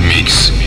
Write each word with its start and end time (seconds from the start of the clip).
Mix. 0.00 0.61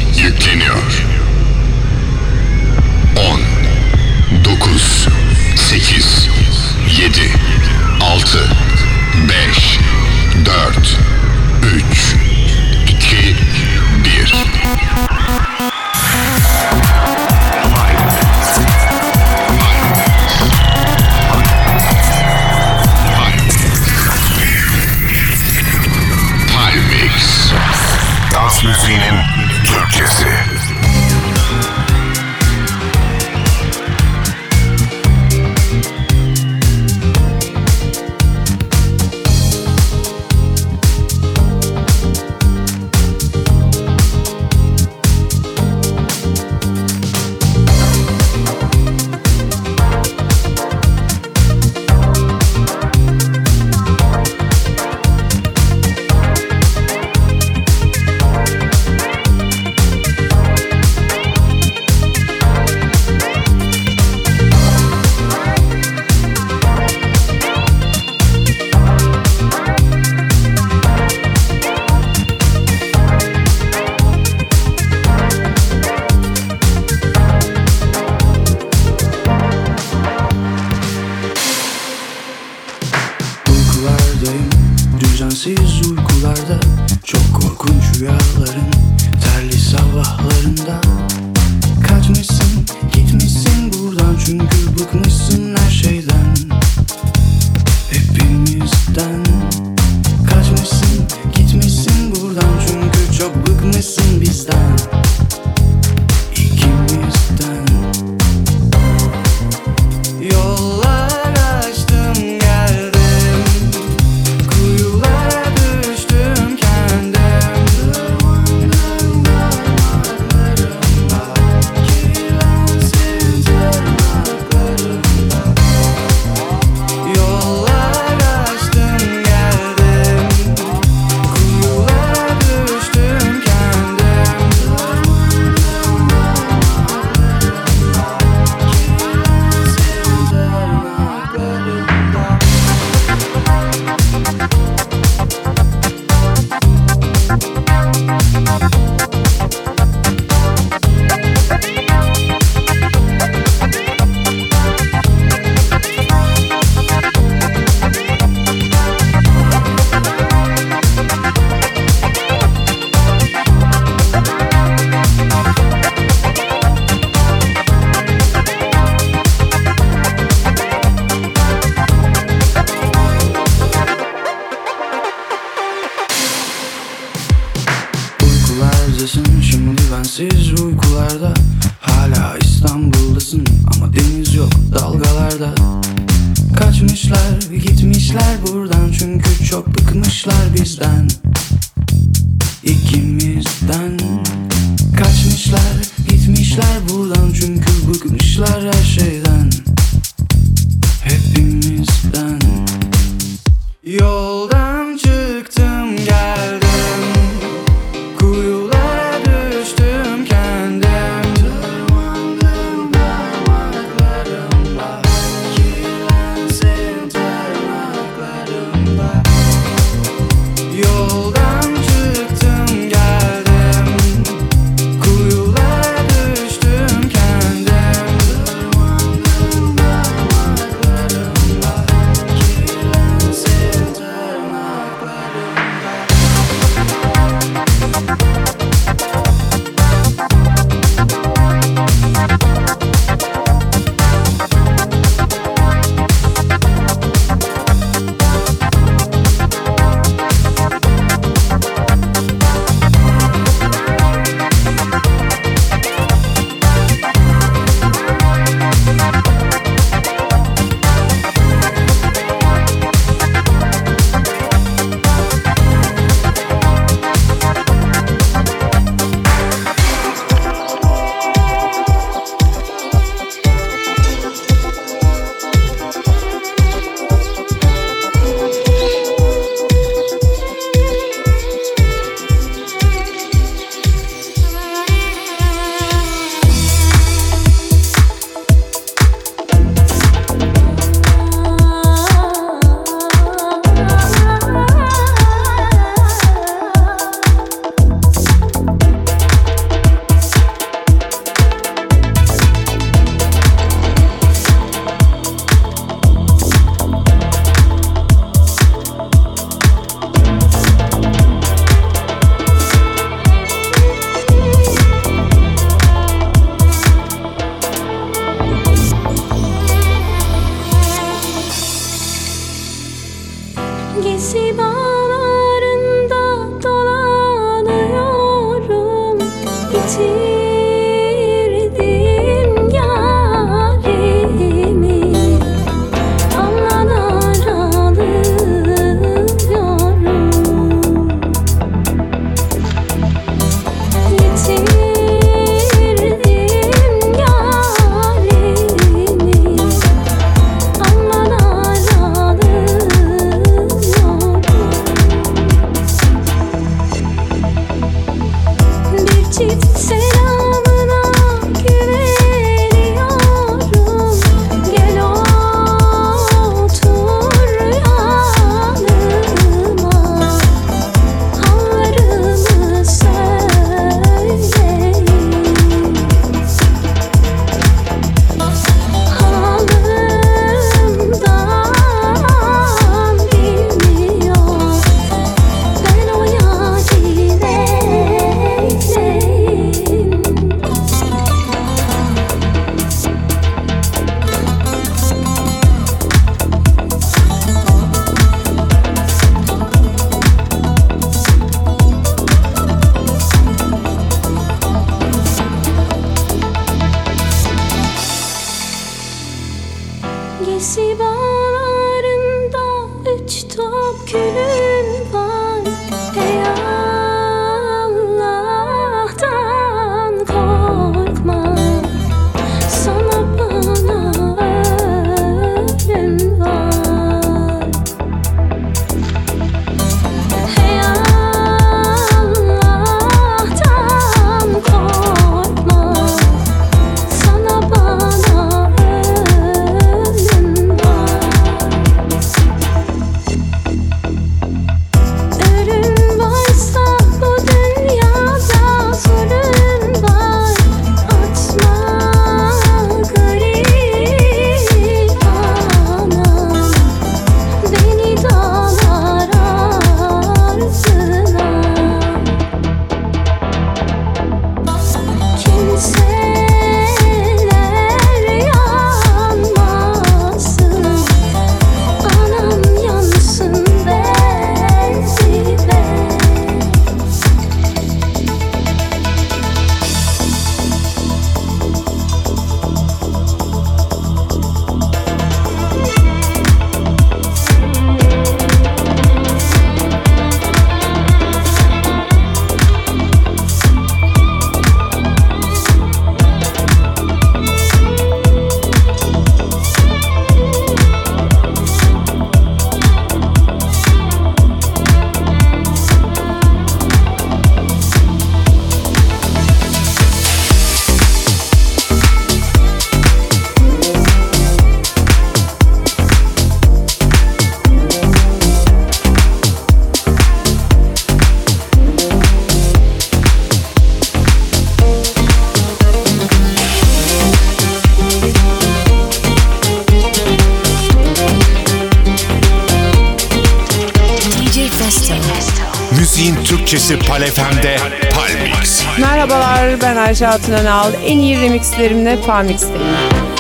Önal. 540.22 540.94
En 541.06 541.20
iyi 541.20 541.42
remixlerimle 541.42 542.22
Palmix'teyim. 542.22 543.35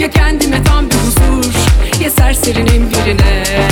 Ya 0.00 0.10
kendime 0.10 0.62
tam 0.62 0.90
bir 0.90 0.94
huzur. 0.94 1.52
Ya 2.02 2.10
serserinin 2.10 2.90
birine. 2.90 3.69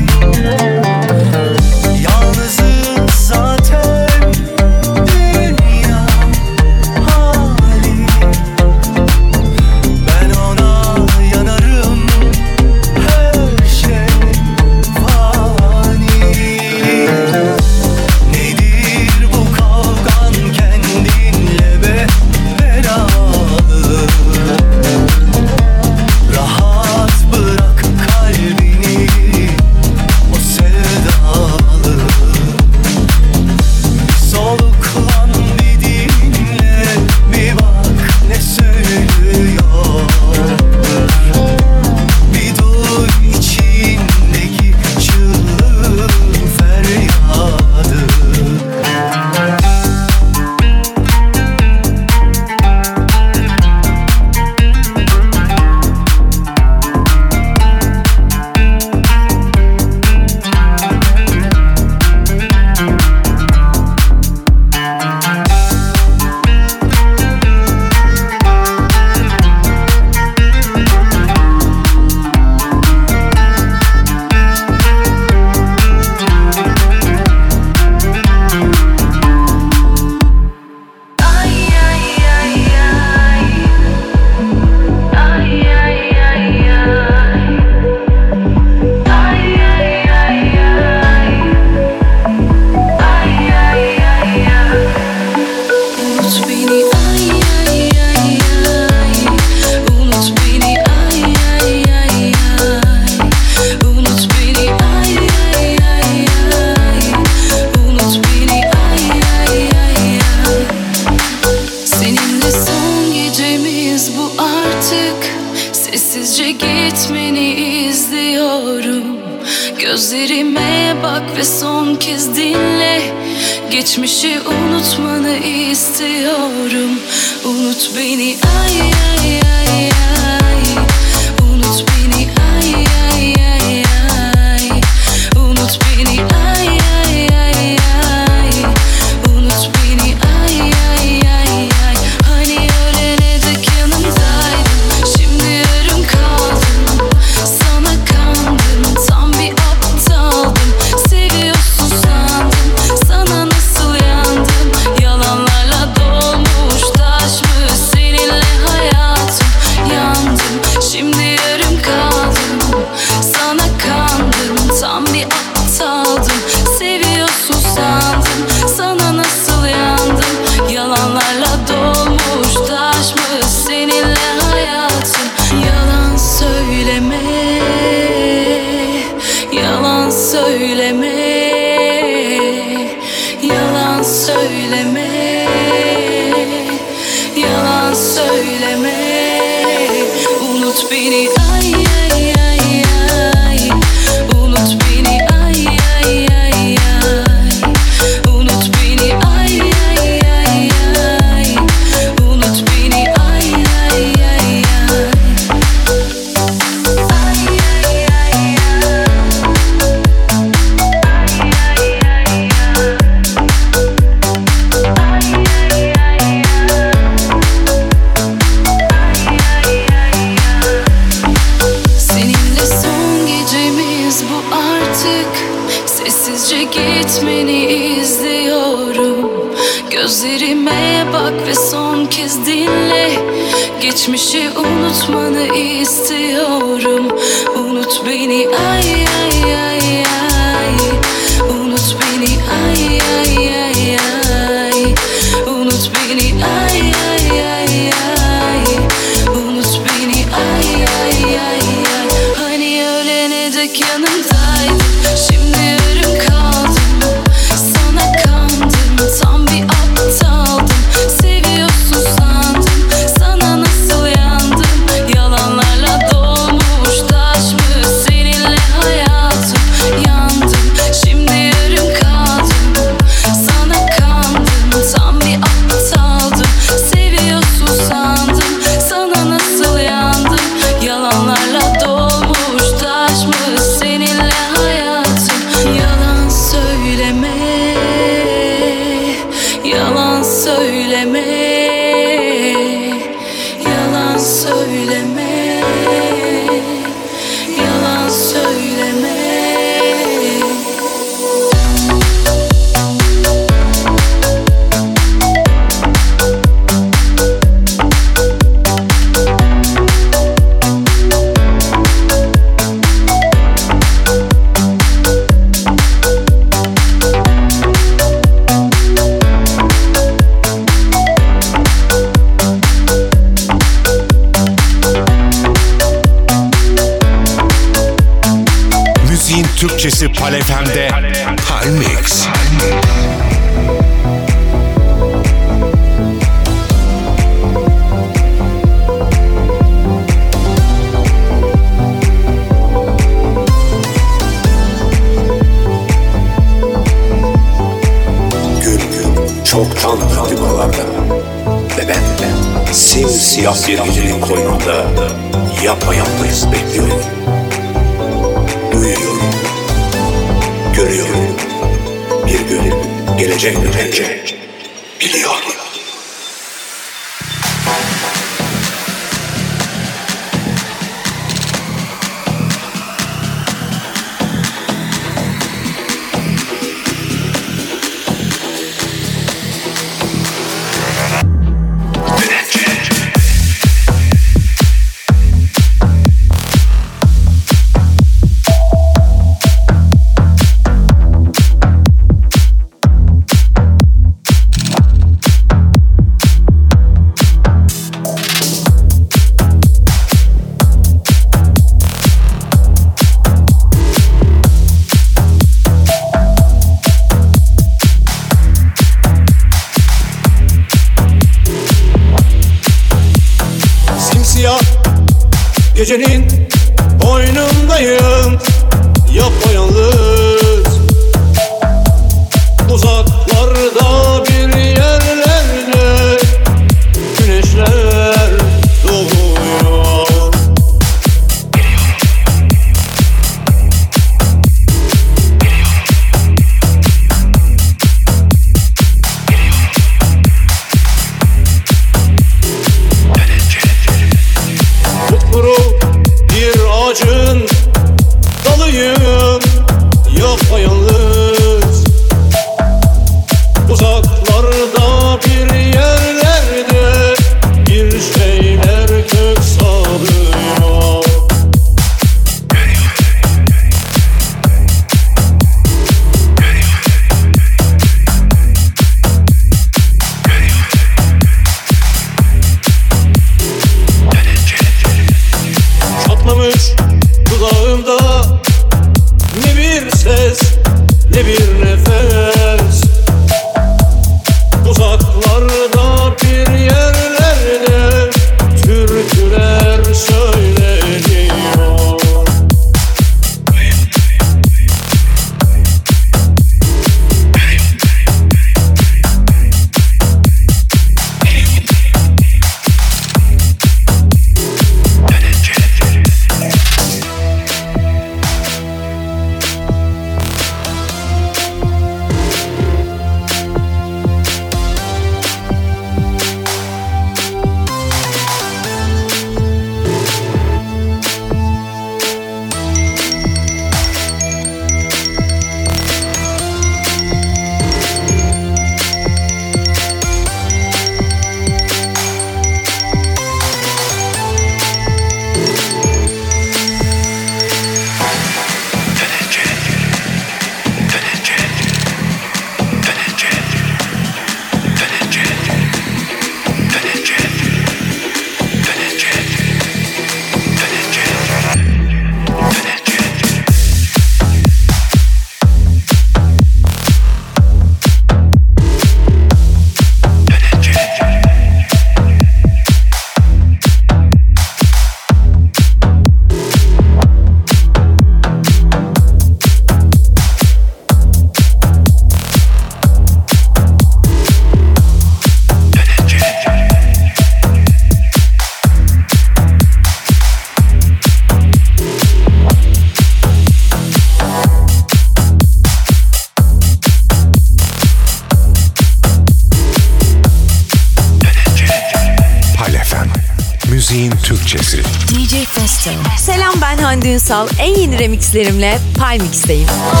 Yeni 598.35 598.45
remixlerimle 598.45 598.79
Palmix'teyim. 598.97 599.67
Al 599.69 600.00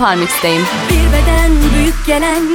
Parmix'teyim. 0.00 0.62
Bir 0.90 1.12
beden 1.12 1.52
büyük 1.74 2.06
gelen 2.06 2.54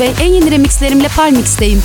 Özbey. 0.00 0.26
En 0.26 0.32
yeni 0.34 0.50
remixlerimle 0.50 1.08
Palmix'teyim. 1.16 1.82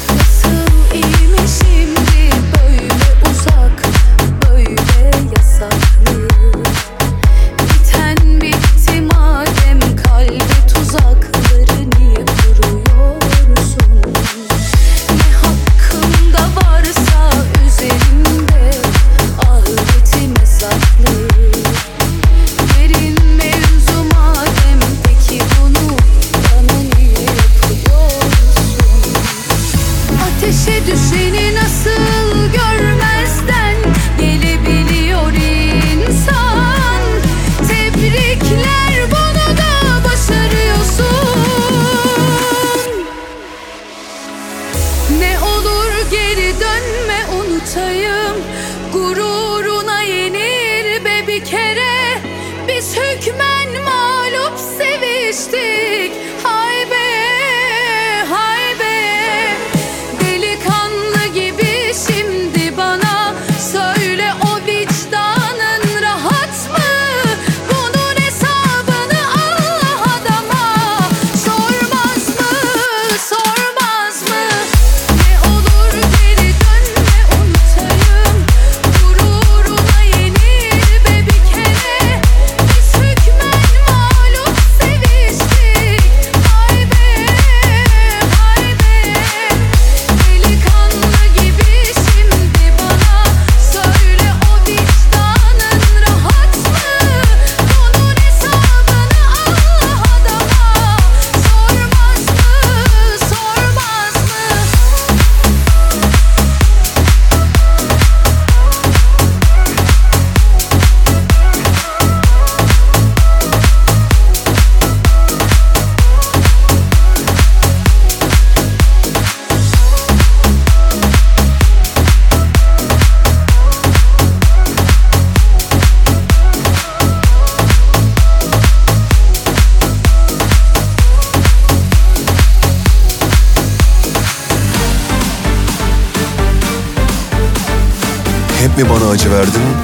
Acı 139.09 139.31
verdin 139.31 139.74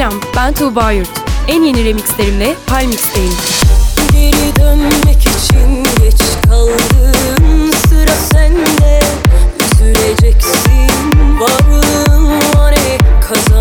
Selam, 0.00 0.20
ben 0.36 0.54
Tuğba 0.54 0.92
Yurt. 0.92 1.10
En 1.48 1.62
yeni 1.62 1.84
remixlerimle 1.84 2.54
Palmix'teyim. 2.66 3.32
Geri 4.12 4.56
dönmek 4.56 5.20
için 5.20 5.84
geç 6.02 6.20
kaldın 6.48 7.72
sıra 7.88 8.14
sende 8.32 9.00
Üzüleceksin 9.60 10.90
varlığın 11.40 12.26
var 12.56 12.74
kazan 13.28 13.59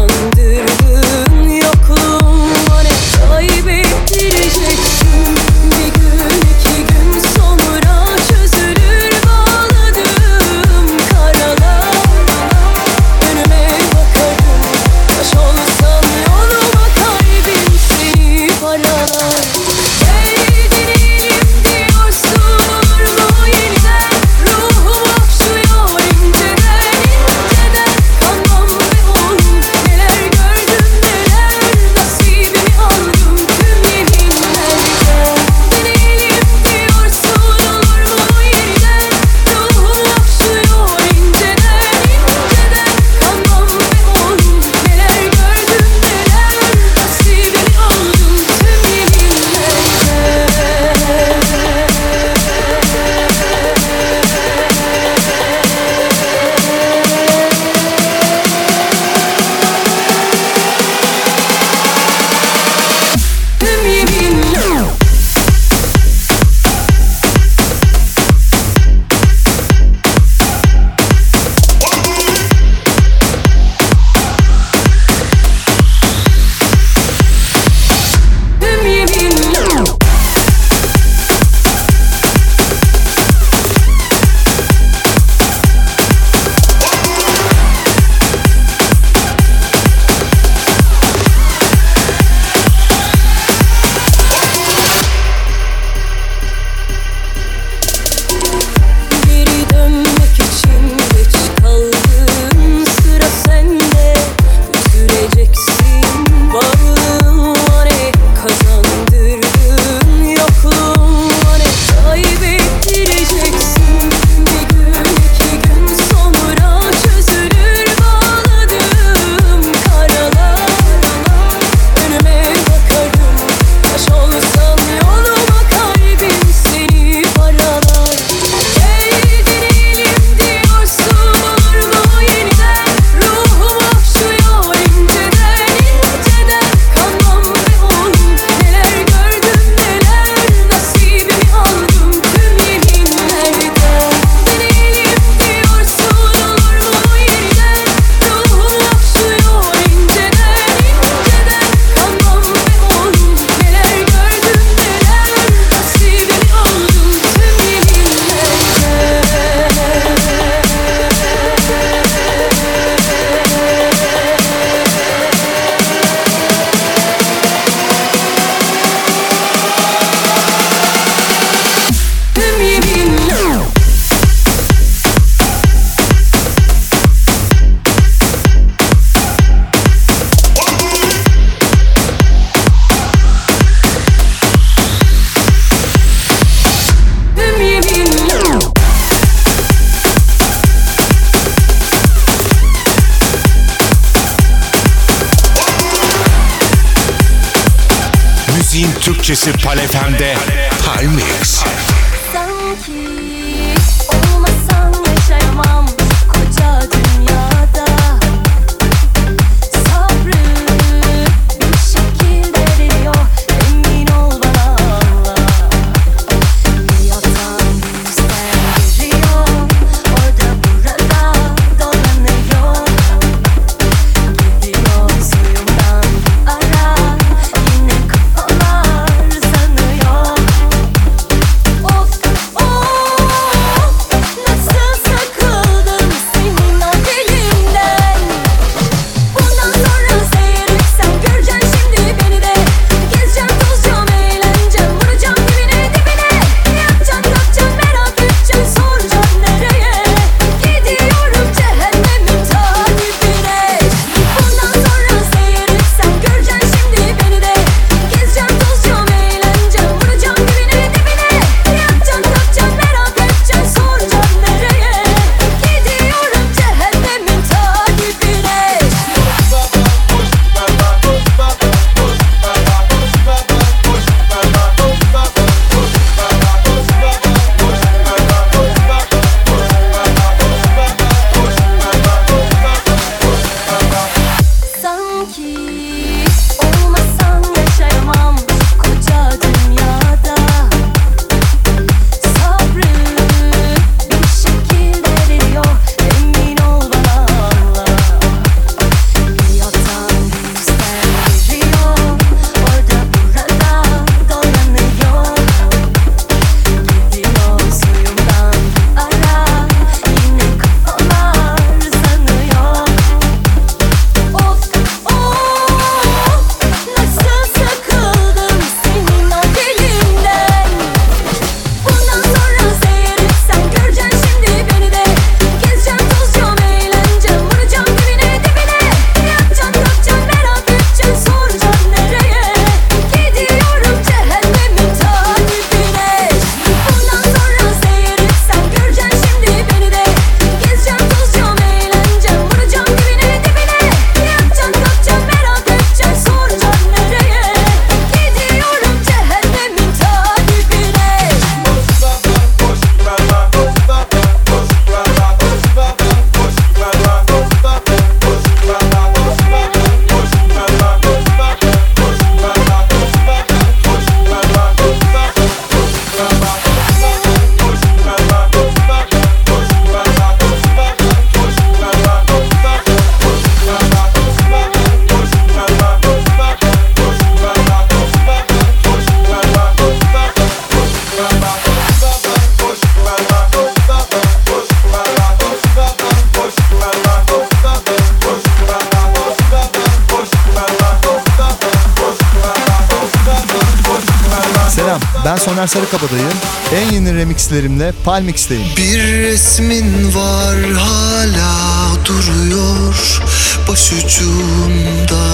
Sarı 395.69 395.85
Sarıkabadayım. 395.85 396.37
En 396.75 396.93
yeni 396.93 397.15
remixlerimle 397.15 397.93
Palmix'teyim. 398.05 398.67
Bir 398.77 398.99
resmin 398.99 400.15
var 400.15 400.57
hala 400.71 402.05
duruyor 402.05 403.21
başucumda 403.67 405.25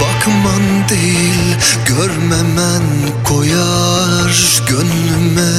Bakman 0.00 0.88
değil 0.88 1.56
görmemen 1.86 2.82
koyar 3.24 4.62
gönlüme 4.68 5.52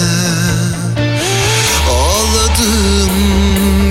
Ağladığım 1.89 3.17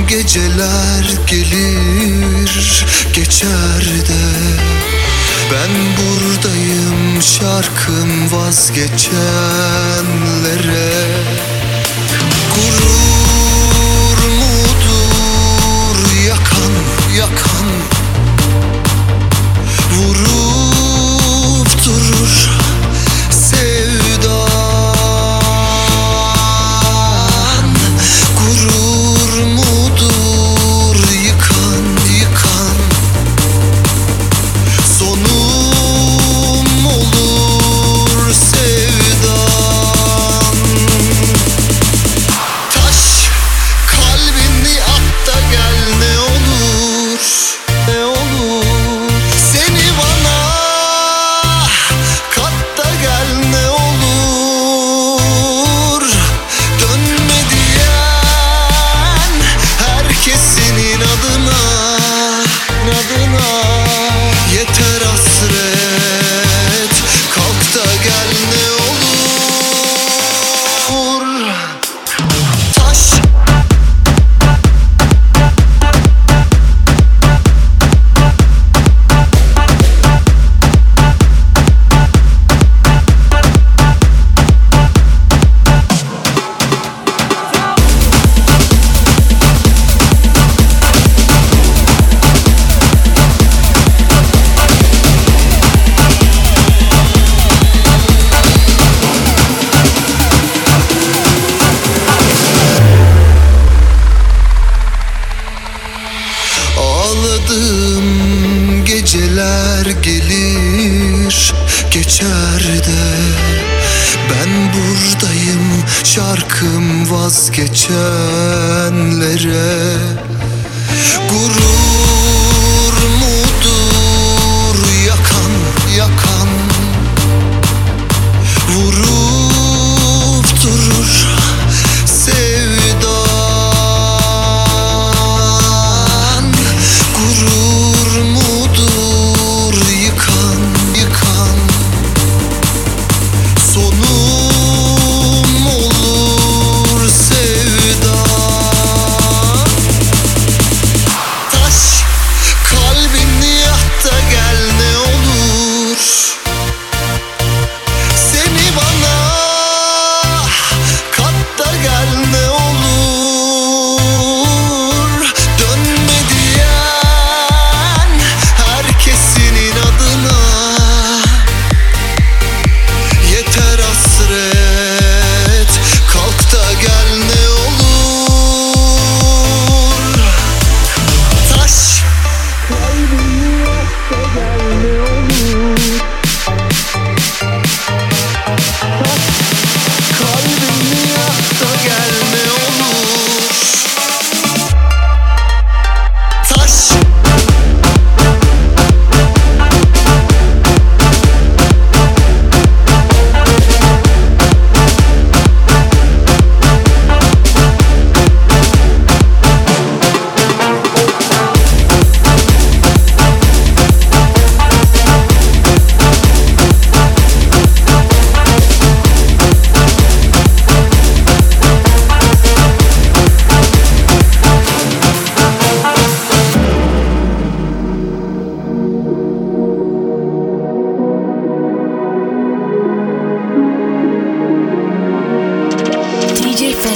geceler 0.07 1.05
gelir 1.31 2.85
geçer 3.15 3.85
de 4.09 4.96
ben 5.53 5.73
buradayım 5.97 7.23
şarkım 7.23 8.33
vazgeçenlere. 8.33 10.76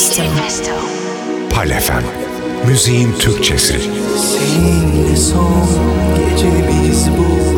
Festo. 0.00 0.72
Palefem. 1.50 2.02
Müziğin 2.66 3.12
Türkçesi. 3.18 3.80
Seninle 4.16 5.16
son 5.16 5.68
gecemiz 6.16 7.08
bu. 7.18 7.50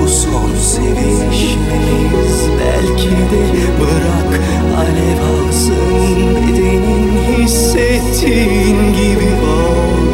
Bu 0.00 0.08
son 0.08 0.54
sevişmemiz 0.54 2.40
belki 2.60 3.10
de 3.10 3.42
bırak 3.80 4.40
alev 4.76 5.48
alsın 5.48 6.36
bedenin 6.36 7.18
hissettiğin 7.38 8.92
gibi 8.92 9.30
ol. 9.44 10.04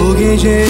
Bu 0.00 0.18
gece 0.18 0.64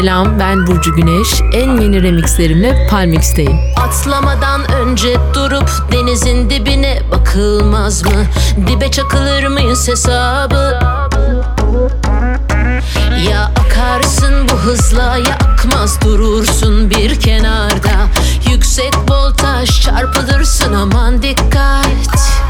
Selam 0.00 0.38
ben 0.38 0.66
Burcu 0.66 0.94
Güneş. 0.94 1.28
En 1.52 1.80
yeni 1.80 2.02
remixlerimle 2.02 2.88
Palmix'teyim. 2.90 3.58
Atlamadan 3.76 4.72
önce 4.72 5.16
durup 5.34 5.70
denizin 5.92 6.50
dibine 6.50 7.02
bakılmaz 7.10 8.02
mı? 8.02 8.24
Dibe 8.66 8.90
çakılır 8.90 9.46
mıyız 9.46 9.88
hesabı? 9.88 10.78
Ya 13.30 13.52
akarsın 13.66 14.48
bu 14.48 14.52
hızla 14.52 15.16
ya 15.16 15.34
akmaz 15.34 16.02
durursun 16.04 16.90
bir 16.90 17.20
kenarda 17.20 18.06
Yüksek 18.50 18.94
voltaj 19.10 19.82
çarpılırsın 19.82 20.72
aman 20.74 21.22
dikkat 21.22 22.40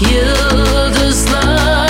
Yıldızlar 0.00 1.87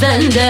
olmaz 0.00 0.40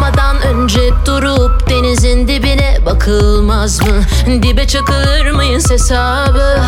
benden 0.00 0.42
önce 0.42 0.90
durup 1.06 1.70
denizin 1.70 2.28
dibine 2.28 2.78
bakılmaz 2.86 3.80
mı? 3.80 4.02
Dibe 4.42 4.66
çakılır 4.66 5.30
mıyız 5.30 5.70
hesabı? 5.70 6.60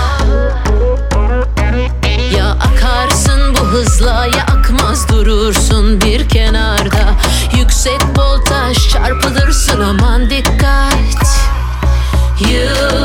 Yüksek 7.87 8.19
voltaj 8.19 8.89
çarpılırsın 8.89 9.81
aman 9.81 10.31
dikkat. 10.31 10.95
You 12.41 12.96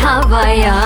हवया 0.00 0.76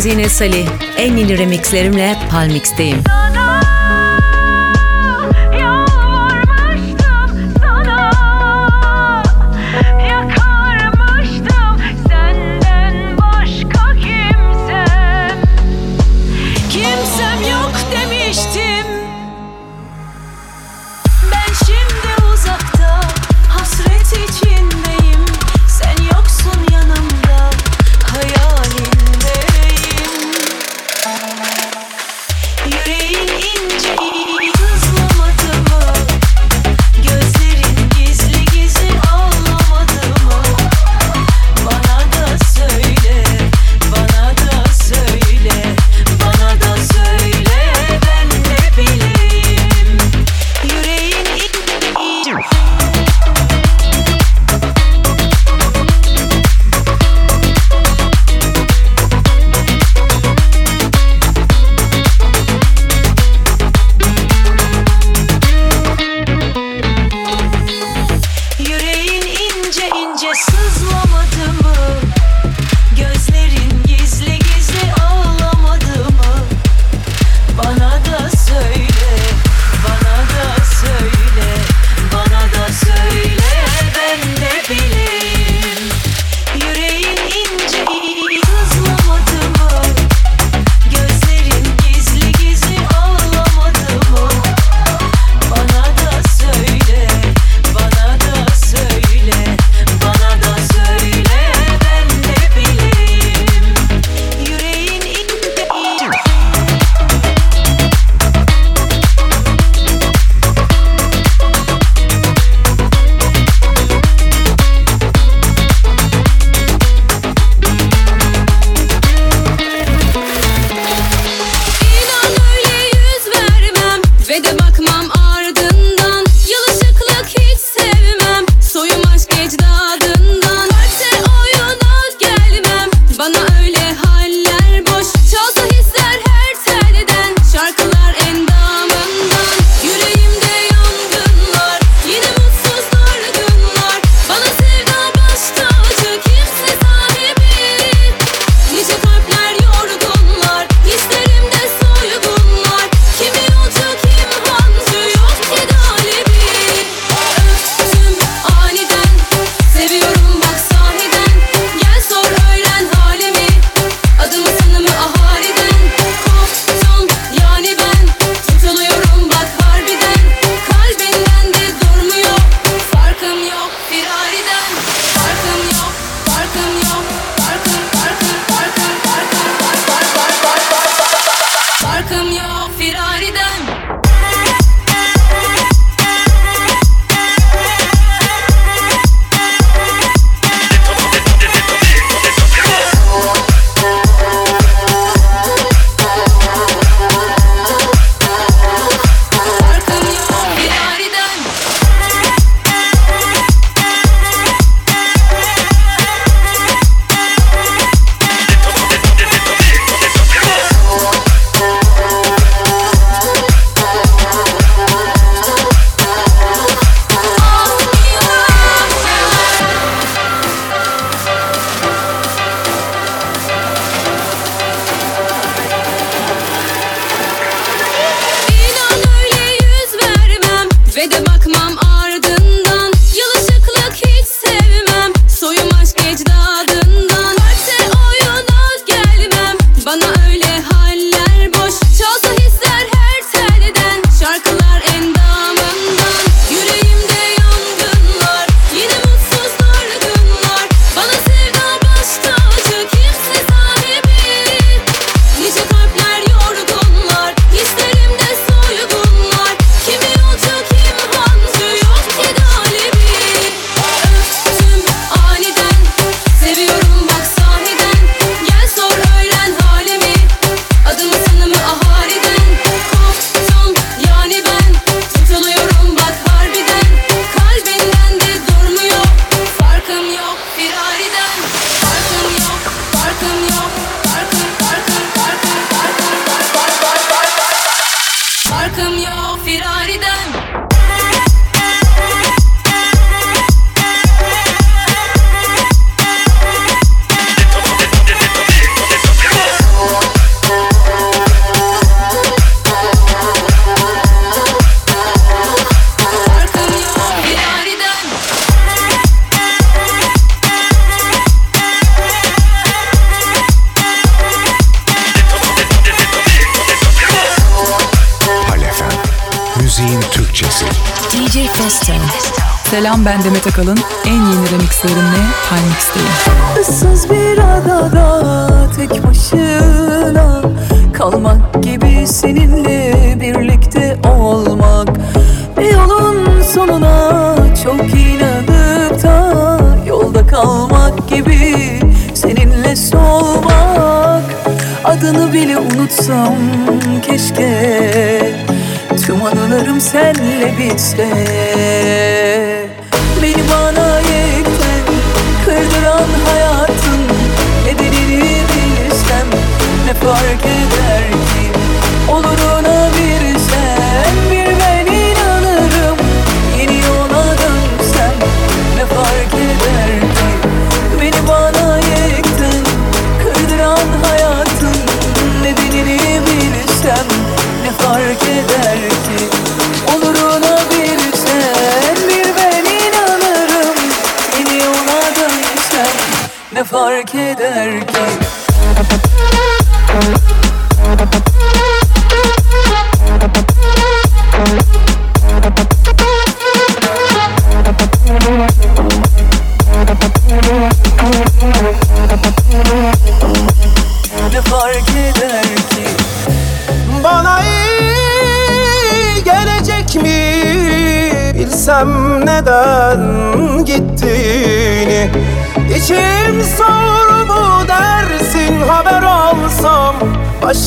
Zinet 0.00 0.30
Salih. 0.30 0.66
En 0.96 1.16
yeni 1.16 1.38
remixlerimle 1.38 2.16
Palmix'teyim. 2.30 2.96
Yalvarmıştım 2.96 3.69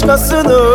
başkasını 0.07 0.72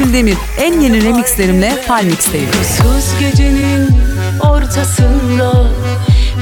Betül 0.00 0.12
Demir. 0.12 0.36
En 0.58 0.80
yeni 0.80 1.04
remixlerimle 1.04 1.84
Palmix'teyim. 1.88 2.48
Sus 2.52 3.20
gecenin 3.20 3.98
ortasında 4.40 5.66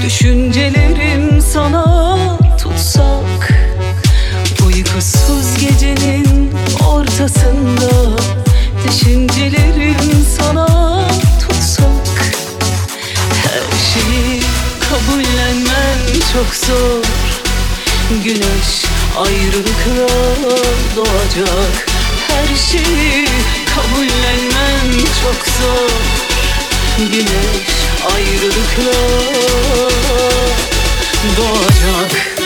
Düşüncelerim 0.05 1.41
sana 1.41 2.17
tutsak 2.63 3.53
Uykusuz 4.67 5.59
gecenin 5.61 6.53
ortasında 6.89 8.17
Düşüncelerim 8.89 10.27
sana 10.39 10.67
tutsak 11.41 12.33
Her 13.43 13.63
şeyi 13.93 14.43
kabullenmem 14.91 16.21
çok 16.33 16.55
zor 16.55 17.05
Güneş 18.25 18.85
ayrılıkla 19.17 20.15
doğacak 20.97 21.88
her 22.39 22.57
şeyi 22.57 23.25
kabullenmem 23.75 25.05
çok 25.23 25.47
zor. 25.47 25.91
Güneş 26.99 27.69
ayrılıkla 28.15 28.99
doğacak. 31.37 32.38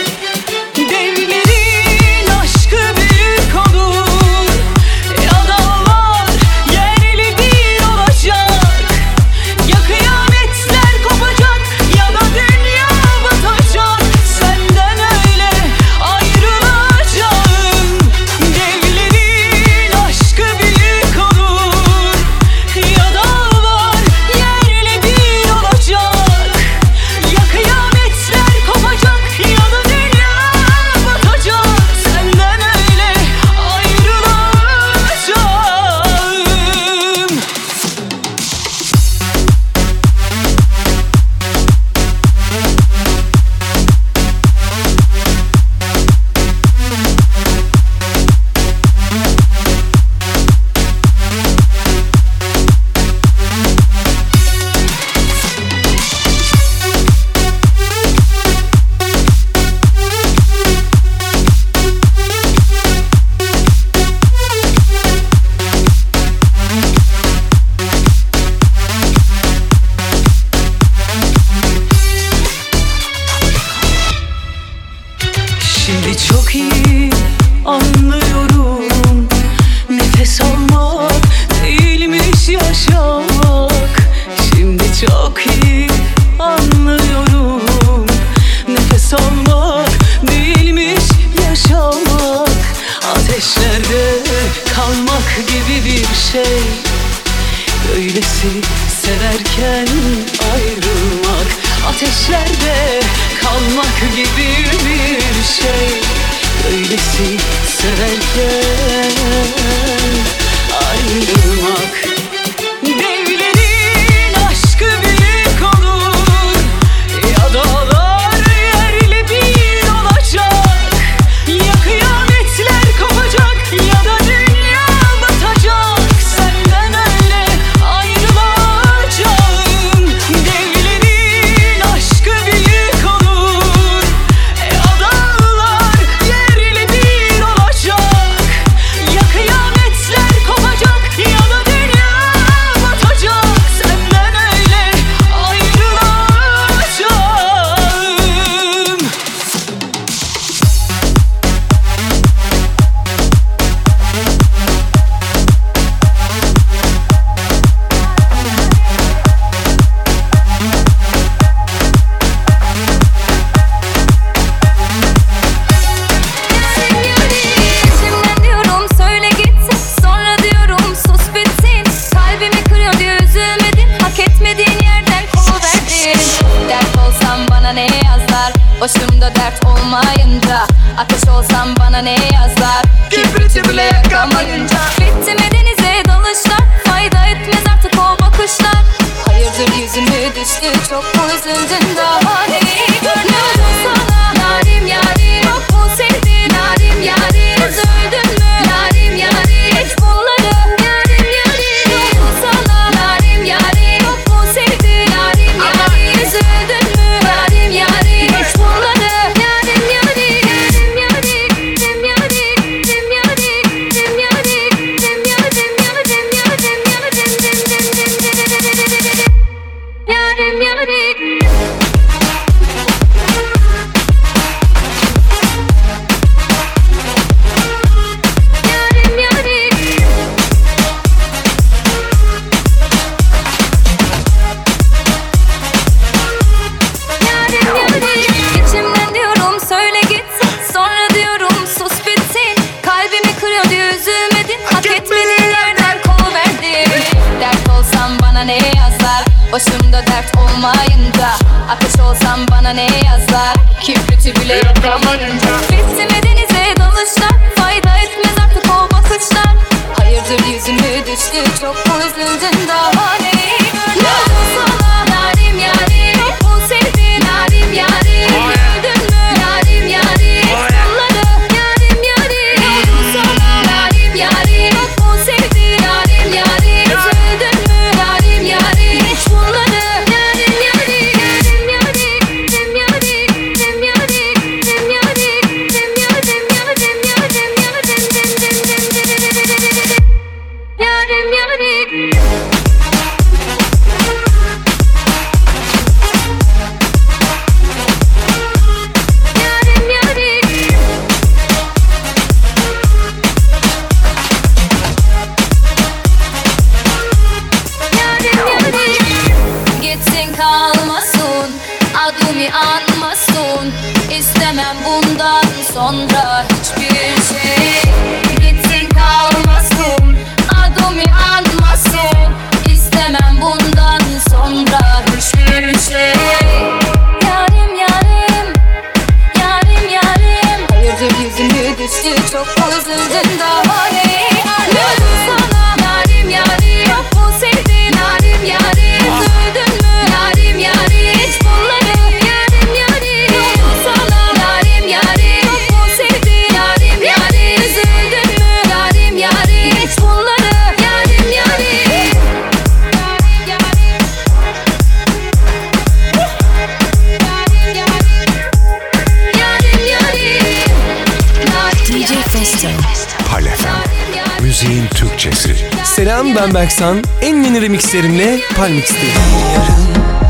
Berksan. 366.53 367.01
En 367.21 367.43
yeni 367.43 367.61
remixlerimle 367.61 368.39
Palmix'teyim. 368.57 369.13
Derin 369.55 370.22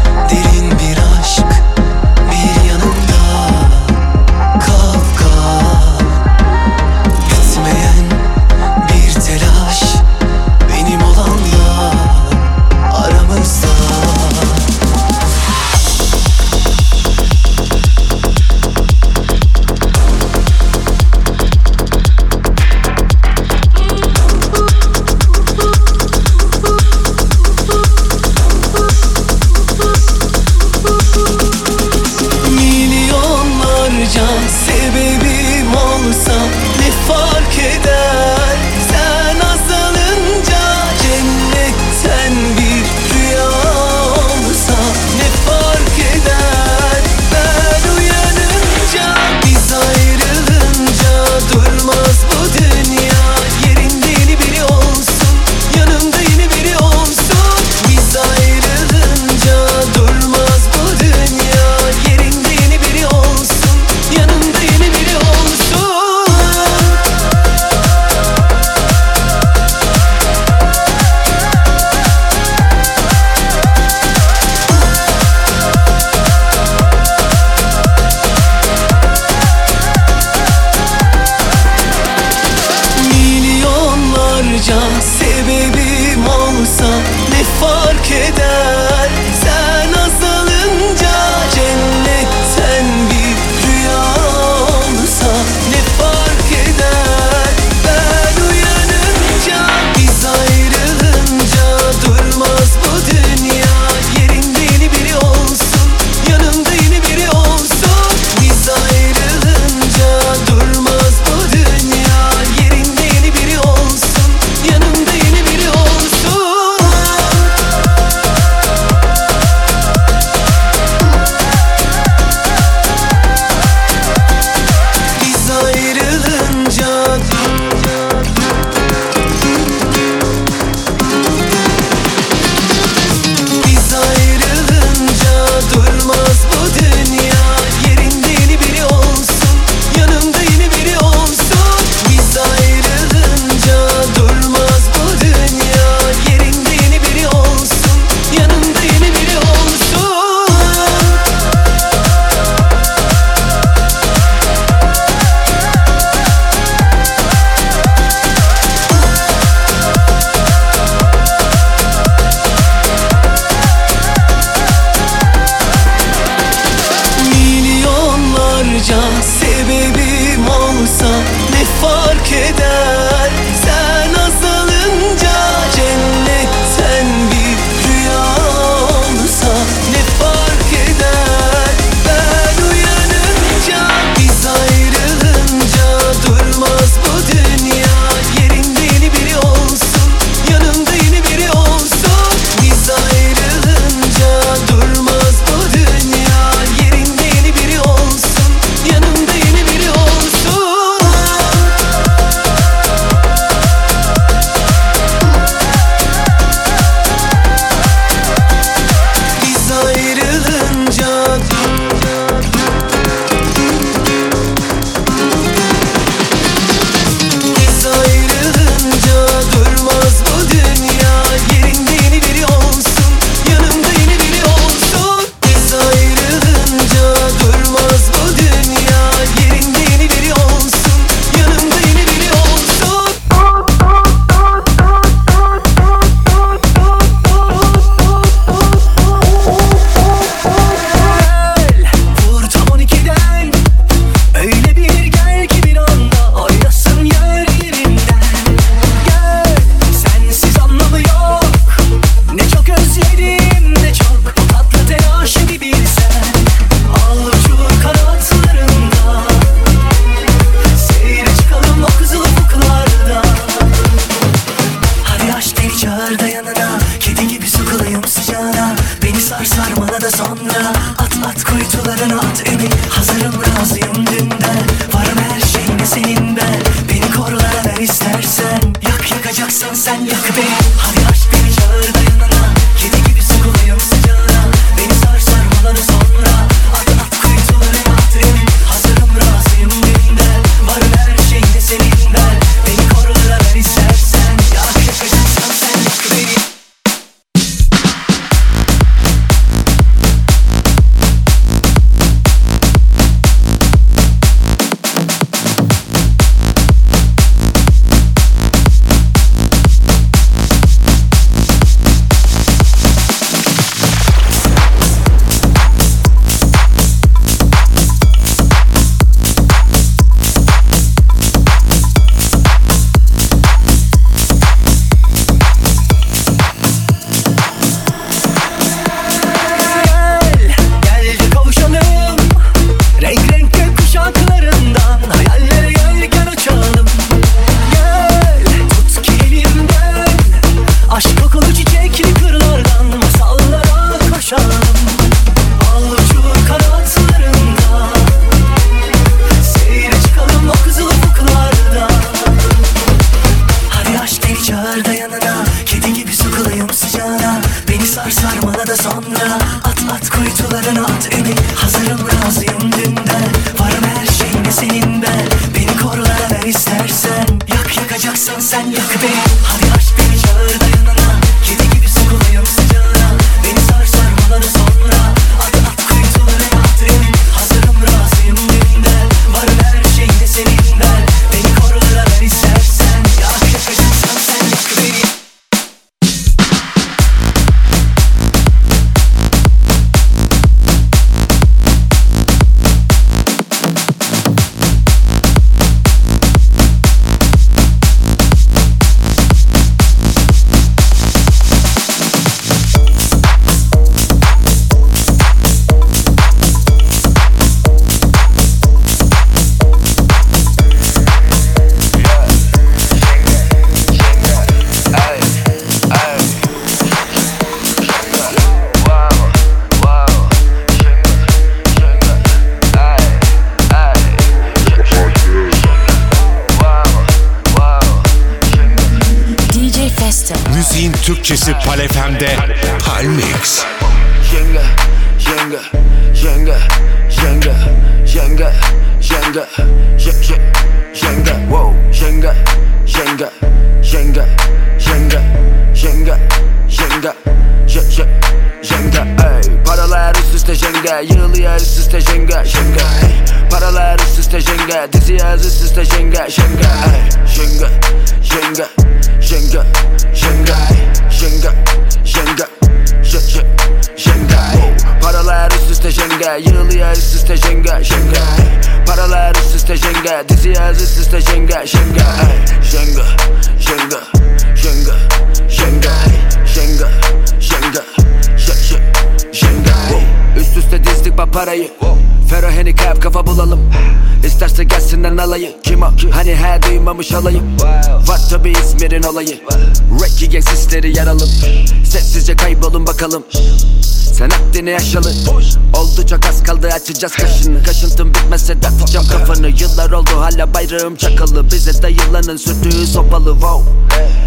açacağız 496.84 497.14
kaşını. 497.14 497.64
Kaşıntım 497.64 498.10
bitmese 498.10 498.62
de 498.62 498.68
atacağım 498.68 499.08
kafanı. 499.08 499.48
Yıllar 499.48 499.92
oldu 499.92 500.10
hala 500.20 500.54
bayrağım 500.54 500.96
çakalı. 500.96 501.52
Bize 501.52 501.82
dayılanın 501.82 502.38
sürdüğü 502.38 502.88
sopalı 502.88 503.32
wow. 503.34 503.72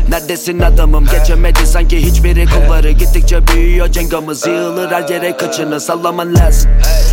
Neredesin 0.09 0.61
adamım? 0.61 1.07
Geçemedi 1.07 1.67
sanki 1.67 2.07
hiçbiri 2.07 2.47
kulları 2.47 2.91
Gittikçe 2.91 3.47
büyüyor 3.47 3.89
cengamız. 3.89 4.47
Yığılır 4.47 4.91
her 4.91 5.09
yere 5.09 5.37
kaçını 5.37 5.81
sallaman 5.81 6.35
lazım. 6.35 6.71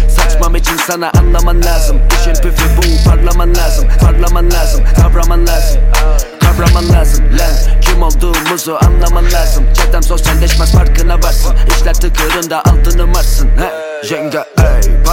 Saçmam 0.09 0.55
için 0.55 0.77
sana 0.87 1.11
anlaman 1.17 1.63
lazım. 1.63 1.97
İşin 2.19 2.33
püfü 2.33 2.63
bu 2.77 3.09
parlaman 3.09 3.55
lazım. 3.55 3.85
Parlaman 4.01 4.51
lazım 4.51 4.83
kavraman 5.01 5.47
lazım. 5.47 5.81
Kavraman 6.39 6.89
lazım. 6.89 7.25
Lan 7.25 7.81
Kim 7.81 8.03
olduğumuzu 8.03 8.77
anlaman 8.81 9.25
lazım. 9.25 9.65
Çetem 9.73 10.03
sosyalleşmez 10.03 10.71
farkına 10.71 11.17
varsın. 11.17 11.55
İşler 11.77 11.93
tıkırında 11.93 12.63
altını 12.63 13.07
marsın. 13.07 13.47
He 13.47 14.07
Jenga 14.07 14.52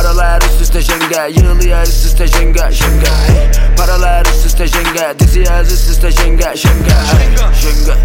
Paralar 0.01 0.43
üst 0.43 0.60
üste 0.60 0.81
jenga 0.82 1.27
Yığılıyor 1.27 1.82
üst 1.82 2.06
üste 2.06 2.27
jenga 2.27 2.70
jenga 2.72 3.10
ey 3.28 3.51
Paralar 3.77 4.27
üst 4.27 4.47
üste 4.47 4.66
jenga 4.66 5.18
Diziyor 5.18 5.60
üst 5.64 5.90
üste 5.90 6.10
jenga 6.12 6.56
jenga 6.56 6.97
ey 7.20 7.28
Jenga 7.62 7.97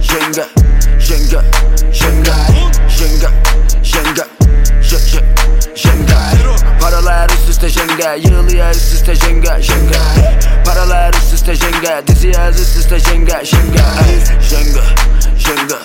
jenga 0.00 0.46
jenga 1.00 1.42
jenga 1.92 2.34
jenga 2.98 3.30
jenga 3.82 4.26
je- 4.82 4.96
je- 5.12 5.24
jenga 5.74 6.18
Paralar 6.80 7.30
üst 7.30 7.48
üste 7.50 7.68
jenga 7.68 8.14
Yığılıyor 8.14 8.70
üst 8.70 8.92
üste 8.94 9.14
jenga 9.14 9.62
jenga 9.62 10.00
ey 10.16 10.64
Paralar 10.66 11.12
üst 11.14 11.34
üste 11.34 11.54
jenga 11.56 12.06
Diziyor 12.06 12.48
üst 12.50 12.76
üste 12.76 13.00
jenga 13.00 13.44
jenga 13.44 13.84
ey 14.08 14.20
Jenga 14.50 14.84
jenga 15.38 15.78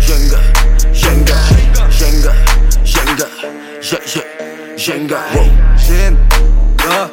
jenga 0.00 0.38
jenga 0.92 1.42
jenga 1.98 2.34
jenga 2.84 3.26
je- 3.82 4.02
je- 4.14 4.37
jenga 4.78 5.18
hey. 5.32 5.50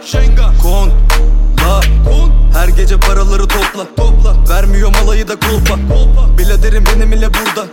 Jenga 0.06 0.54
Kon. 0.62 0.92
La 1.58 1.82
Her 2.54 2.68
gece 2.68 2.98
paraları 3.00 3.48
topla. 3.48 3.86
Topla. 3.98 4.36
Vermiyor 4.50 4.92
malayı 5.02 5.28
da 5.28 5.36
kulpa. 5.36 5.76
Biladerim 6.38 6.84
benim 6.86 7.14
ile 7.14 7.28
burada. 7.34 7.68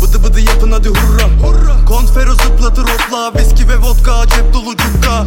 Bıdı 0.00 0.24
bıdı 0.24 0.40
yapın 0.40 0.72
hadi 0.72 0.88
hurra. 0.88 1.28
Konfero 1.86 2.32
zıplatır 2.32 2.82
hopla. 2.82 3.40
Viski 3.40 3.68
ve 3.68 3.76
vodka 3.76 4.26
cep 4.26 4.54
dolu 4.54 4.76
cukka 4.76 5.24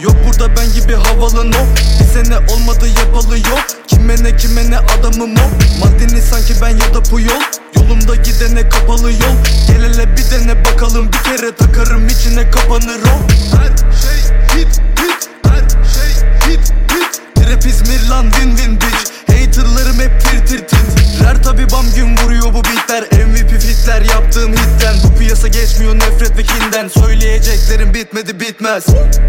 Yok 0.00 0.14
burada 0.26 0.56
ben 0.56 0.72
gibi 0.72 0.94
havalı 0.94 1.50
no. 1.50 1.56
Bir 2.00 2.04
sene 2.04 2.38
olmadı 2.38 2.86
yapalı 2.98 3.38
yok. 3.38 3.64
Kime 3.86 4.14
ne 4.22 4.36
kime 4.36 4.70
ne 4.70 4.78
adamım 4.78 5.34
o. 5.36 5.50
Maddeni 5.80 6.22
sanki 6.22 6.54
ben 6.62 6.68
ya 6.68 6.94
da 6.94 7.02
Puyol. 7.02 7.40
Yolumda 7.76 8.14
gidene 8.16 8.68
kapalı 8.68 9.12
yol. 9.12 9.36
Gel 9.66 9.82
hele 9.82 10.16
bir 10.16 10.30
dene 10.30 10.64
bakalım. 10.64 11.08
Bir 11.12 11.18
kere 11.18 11.54
takarım 11.54 12.06
içine 12.06 12.50
kapanır 12.50 13.00
o. 13.02 13.16
Her 13.56 13.72
şey 14.02 14.20
hit 14.58 14.80
hit. 14.98 15.28
Her 15.46 15.60
şey 15.94 16.12
hit 16.48 16.72
hit. 16.90 17.20
Trap 17.34 17.66
İzmir 17.66 18.08
lan 18.10 18.30
win 18.30 18.56
win 18.56 18.74
bitch 18.80 19.10
Haterlarım 19.54 20.00
hep 20.00 20.20
tir 20.20 20.46
tir 20.46 20.58
tit 20.58 20.78
Rer 21.24 21.42
tabi 21.42 21.70
bam 21.70 21.86
gün 21.96 22.16
vuruyor 22.16 22.54
bu 22.54 22.62
beatler 22.64 23.02
MVP 23.02 23.50
fitler 23.60 24.02
yaptığım 24.02 24.52
hitten. 24.52 24.94
Bu 25.04 25.18
piyasa 25.18 25.48
geçmiyor 25.48 25.94
nefret 25.94 26.36
ve 26.36 26.42
kinden. 26.42 26.88
Söyleyeceklerim 26.88 27.94
bitmedi 27.94 28.40
bitmez. 28.40 28.86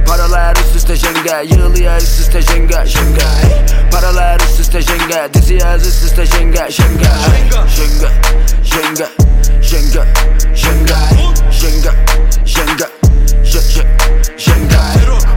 Paralar 0.07 0.55
üst 0.55 0.75
üste 0.75 0.95
jenge 0.95 1.55
Yığılıya 1.55 1.97
üst 1.97 2.19
üste 2.19 2.41
jenge 2.41 2.85
Jenge 2.85 3.25
Paralar 3.91 4.39
üst 4.39 4.59
üste 4.59 4.81
jenge 4.81 5.29
Dizi 5.33 5.53
yaz 5.53 5.87
üst 5.87 6.03
üste 6.03 6.25
jenge 6.25 6.67
Jenge 6.69 7.09
Jenge 7.77 8.09
Jenge 8.63 9.07
Jenge 9.63 9.63
Jenge 9.63 10.05
Jenge 10.55 10.95
Jenge 11.51 11.91
Jenge 12.45 12.87
Jenge 13.43 14.14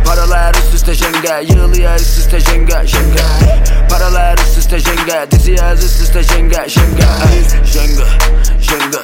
Paralar 0.08 0.54
üst 0.54 0.74
üste 0.74 0.94
jenga 0.94 1.38
Yığılıyor 1.38 1.94
üst 1.94 2.18
üste 2.18 2.40
jenga 2.40 2.86
jenga 2.86 3.26
Paralar 3.90 4.38
üst 4.38 4.58
üste 4.58 4.80
jenga 4.80 5.30
Dizi 5.30 5.52
yaz 5.52 5.84
üst 5.84 6.02
üste 6.02 6.22
jenga 6.22 6.68
jenga 6.68 7.08
Jenga 7.72 8.06
jenga 8.62 9.00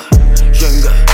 jenga 0.53 0.93
jenga 0.93 1.14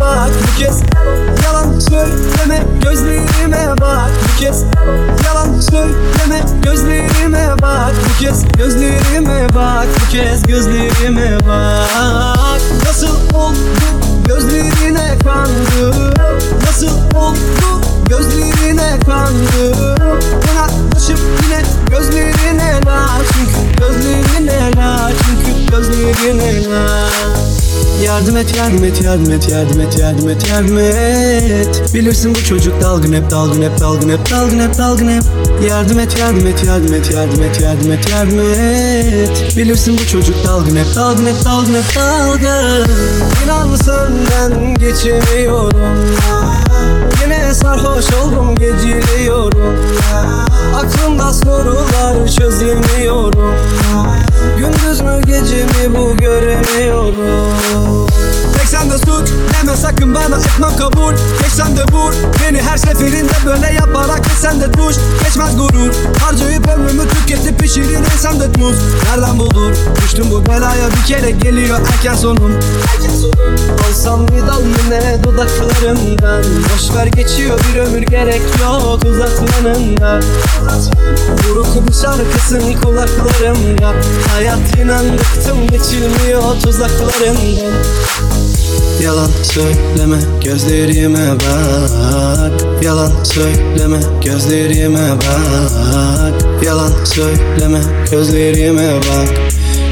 bak 0.00 0.30
bu 0.42 0.58
kez. 0.58 0.82
Yalan 1.44 1.78
söyleme 1.78 2.62
gözlerime 2.82 3.74
bak 3.80 4.10
bu 4.24 4.40
kez. 4.40 4.64
Yalan 5.26 5.60
söyleme 5.60 6.40
gözlerime 6.62 7.54
bak 7.62 7.92
bu 8.04 8.24
kez. 8.24 8.44
Gözlerime 8.56 9.46
bak 9.54 9.86
bu 10.00 10.12
kez 10.12 10.42
gözlerime 10.42 11.38
bak. 11.48 12.60
Nasıl 12.86 13.16
oldu 13.34 13.56
gözlerine 14.28 15.18
kandı? 15.24 16.12
Nasıl 16.66 16.88
oldu 17.14 17.80
gözlerine 18.08 18.98
kandı? 19.06 19.94
Yaklaşıp 20.56 21.13
yine 21.44 21.62
gözlerine 21.90 22.80
la 22.86 23.08
Çünkü 23.32 23.80
gözlerine 23.80 24.76
la 24.76 25.10
Çünkü 25.24 25.70
gözlerine 25.70 26.70
la 26.70 27.08
Yardım 28.04 28.36
et 28.36 28.56
yardım 28.56 28.84
et 28.84 29.02
yardım 29.02 29.32
et 29.32 29.48
yardım 29.48 29.80
et 29.80 29.98
yardım 29.98 30.28
et 30.28 30.48
yardım 30.50 30.78
et 30.78 31.94
Bilirsin 31.94 32.34
bu 32.34 32.44
çocuk 32.44 32.80
dalgın 32.80 33.12
hep 33.12 33.30
dalgın 33.30 33.62
hep 33.62 33.80
dalgın 33.80 34.08
hep 34.08 34.30
dalgın 34.30 34.60
hep 34.60 34.78
dalgın 34.78 35.08
hep 35.08 35.22
Yardım 35.68 35.98
et 35.98 36.18
yardım 36.18 36.46
et 36.46 36.64
yardım 36.64 36.94
et 36.94 37.10
yardım 37.14 37.42
et 37.42 37.60
yardım 37.60 37.92
et 37.92 38.10
yardım 38.10 38.40
et 38.40 39.56
Bilirsin 39.56 39.98
bu 39.98 40.06
çocuk 40.06 40.44
dalgın 40.46 40.76
hep 40.76 40.94
dalgın 40.96 41.26
hep 41.26 41.44
dalgın 41.44 41.74
hep 41.74 41.96
dalgın 41.96 42.86
İnan 43.44 43.76
senden 43.76 44.74
geçemiyorum 44.74 46.63
Yine 47.22 47.54
sarhoş 47.54 48.12
oldum 48.12 48.54
geciliyorum. 48.54 49.76
Aklımda 50.76 51.32
sorular 51.32 52.28
çözemiyorum. 52.28 53.54
Gündüz 54.58 55.00
mü 55.00 55.20
gece 55.26 55.64
mi 55.64 55.96
bu 55.98 56.16
göremiyorum 56.16 57.24
Tek 58.74 58.82
sende 58.82 58.98
suç 58.98 59.28
deme 59.52 59.76
sakın 59.76 60.14
bana 60.14 60.36
etmem 60.36 60.76
kabul. 60.78 61.12
Geç 61.12 61.52
sen 61.52 61.76
de 61.76 61.82
vur. 61.92 62.12
Beni 62.42 62.62
her 62.62 62.76
seferinde 62.76 63.32
böyle 63.46 63.72
yaparak 63.72 64.26
sen 64.40 64.60
de 64.60 64.72
tuş. 64.72 64.96
Geçmez 65.24 65.56
gurur. 65.56 65.92
Harcayıp 66.20 66.68
ömrümü 66.68 67.08
tüketip 67.08 67.60
pişirir 67.60 67.98
insan 68.14 68.40
da 68.40 68.44
muz 68.58 68.76
Nereden 69.04 69.38
bulur? 69.38 69.72
Düştüm 70.02 70.26
bu 70.30 70.46
belaya 70.46 70.88
bir 70.90 71.06
kere 71.06 71.30
geliyor 71.30 71.78
erken 71.92 72.14
sonum 72.14 72.52
Olsam 73.88 74.28
bir 74.28 74.46
dal 74.46 74.62
yine 74.62 75.24
dudaklarından 75.24 76.44
Boş 76.44 76.96
ver 76.96 77.06
geçiyor 77.06 77.60
bir 77.60 77.80
ömür 77.80 78.02
gerek 78.02 78.42
yok 78.60 78.98
uzatmanından 79.04 80.22
Buruk 81.48 81.88
bir 81.88 81.92
şarkısın 81.92 82.74
kulaklarımda. 82.82 83.94
Hayat 84.32 84.78
inan 84.78 85.04
bıktım 85.12 85.66
geçilmiyor 85.70 86.42
tuzaklarından 86.62 87.74
Yalan 89.02 89.30
söyleme 89.42 90.18
gözlerime 90.44 91.34
bak. 91.34 92.82
Yalan 92.82 93.12
söyleme 93.24 94.00
gözlerime 94.24 95.10
bak. 95.10 96.64
Yalan 96.64 96.92
söyleme 97.04 97.80
gözlerime 98.10 98.96
bak. 98.96 99.28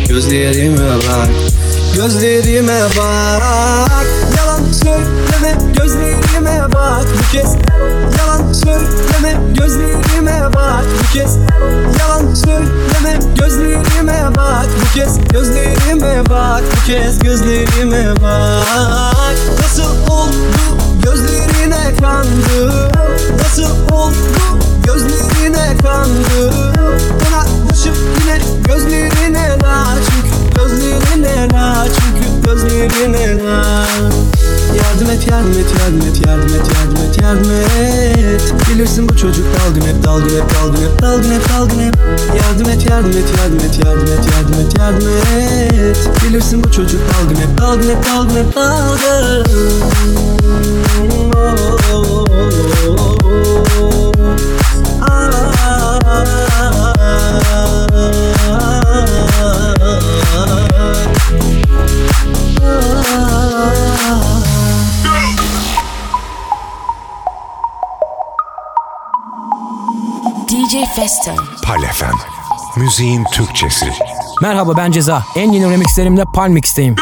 Gözlerime 0.08 0.88
bak. 0.88 1.28
Gözlerime 1.96 2.80
bak. 2.96 4.04
Yalan 4.36 4.72
söyleme 4.72 5.58
gözlerime 5.78 6.62
bak. 6.74 7.06
Bu 7.18 7.32
kez 7.32 7.56
Yalan 8.18 8.31
söyleme 8.64 9.40
gözlerime 9.58 10.42
bak 10.54 10.84
bu 10.98 11.12
kez. 11.12 11.36
Yalan 12.00 12.34
söyleme 12.34 13.20
gözlerime 13.38 14.24
bak 14.36 14.66
bu 14.80 14.94
kez. 14.94 15.18
Gözlerime 15.32 16.30
bak 16.30 16.62
bu 16.72 16.86
kez 16.86 17.18
gözlerime 17.18 18.14
bak. 18.22 19.36
Nasıl 19.62 20.12
oldu 20.12 20.32
gözlerine 21.02 21.96
kandı? 22.00 22.90
Nasıl 23.38 23.92
oldu 23.92 24.14
gözlerine 24.86 25.51
dalgın 40.12 40.40
hep 40.40 40.54
dalgın 40.54 40.82
hep 40.82 41.02
dalgın 41.02 41.32
hep 41.32 41.48
dalgın 41.48 41.80
hep 41.80 41.96
Yardım 42.36 42.70
et 42.70 42.90
yardım 42.90 43.10
et 43.10 43.38
yardım 43.38 43.58
et 43.58 43.84
yardım 43.84 44.12
et 44.12 44.26
yardım 44.32 44.60
et 44.60 44.78
yardım 44.78 45.08
et. 45.08 45.96
Bilirsin 46.24 46.64
bu 46.64 46.72
çocuk 46.72 47.00
dalgın 47.08 47.36
hep 47.36 47.58
dalgın 47.58 47.90
hep 47.90 48.06
dalgın 48.06 48.36
hep 48.36 48.56
dalgın. 48.56 49.46
DJ 52.82 52.92
Festo. 52.92 53.21
Pal 71.64 71.82
FM. 71.92 72.16
Müziğin 72.80 73.24
Türkçesi. 73.24 73.92
Merhaba 74.40 74.76
ben 74.76 74.90
Ceza. 74.90 75.24
En 75.36 75.52
yeni 75.52 75.70
remixlerimle 75.70 76.24
Palmix'teyim. 76.34 76.96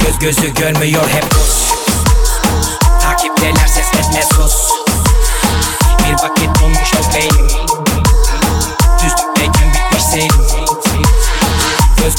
Göz 0.00 0.18
gözü 0.18 0.54
görmüyor 0.54 1.08
hep 1.08 1.24
Takipteler 3.02 3.66
ses 3.66 3.94
etme 3.94 4.22
sus 4.22 4.81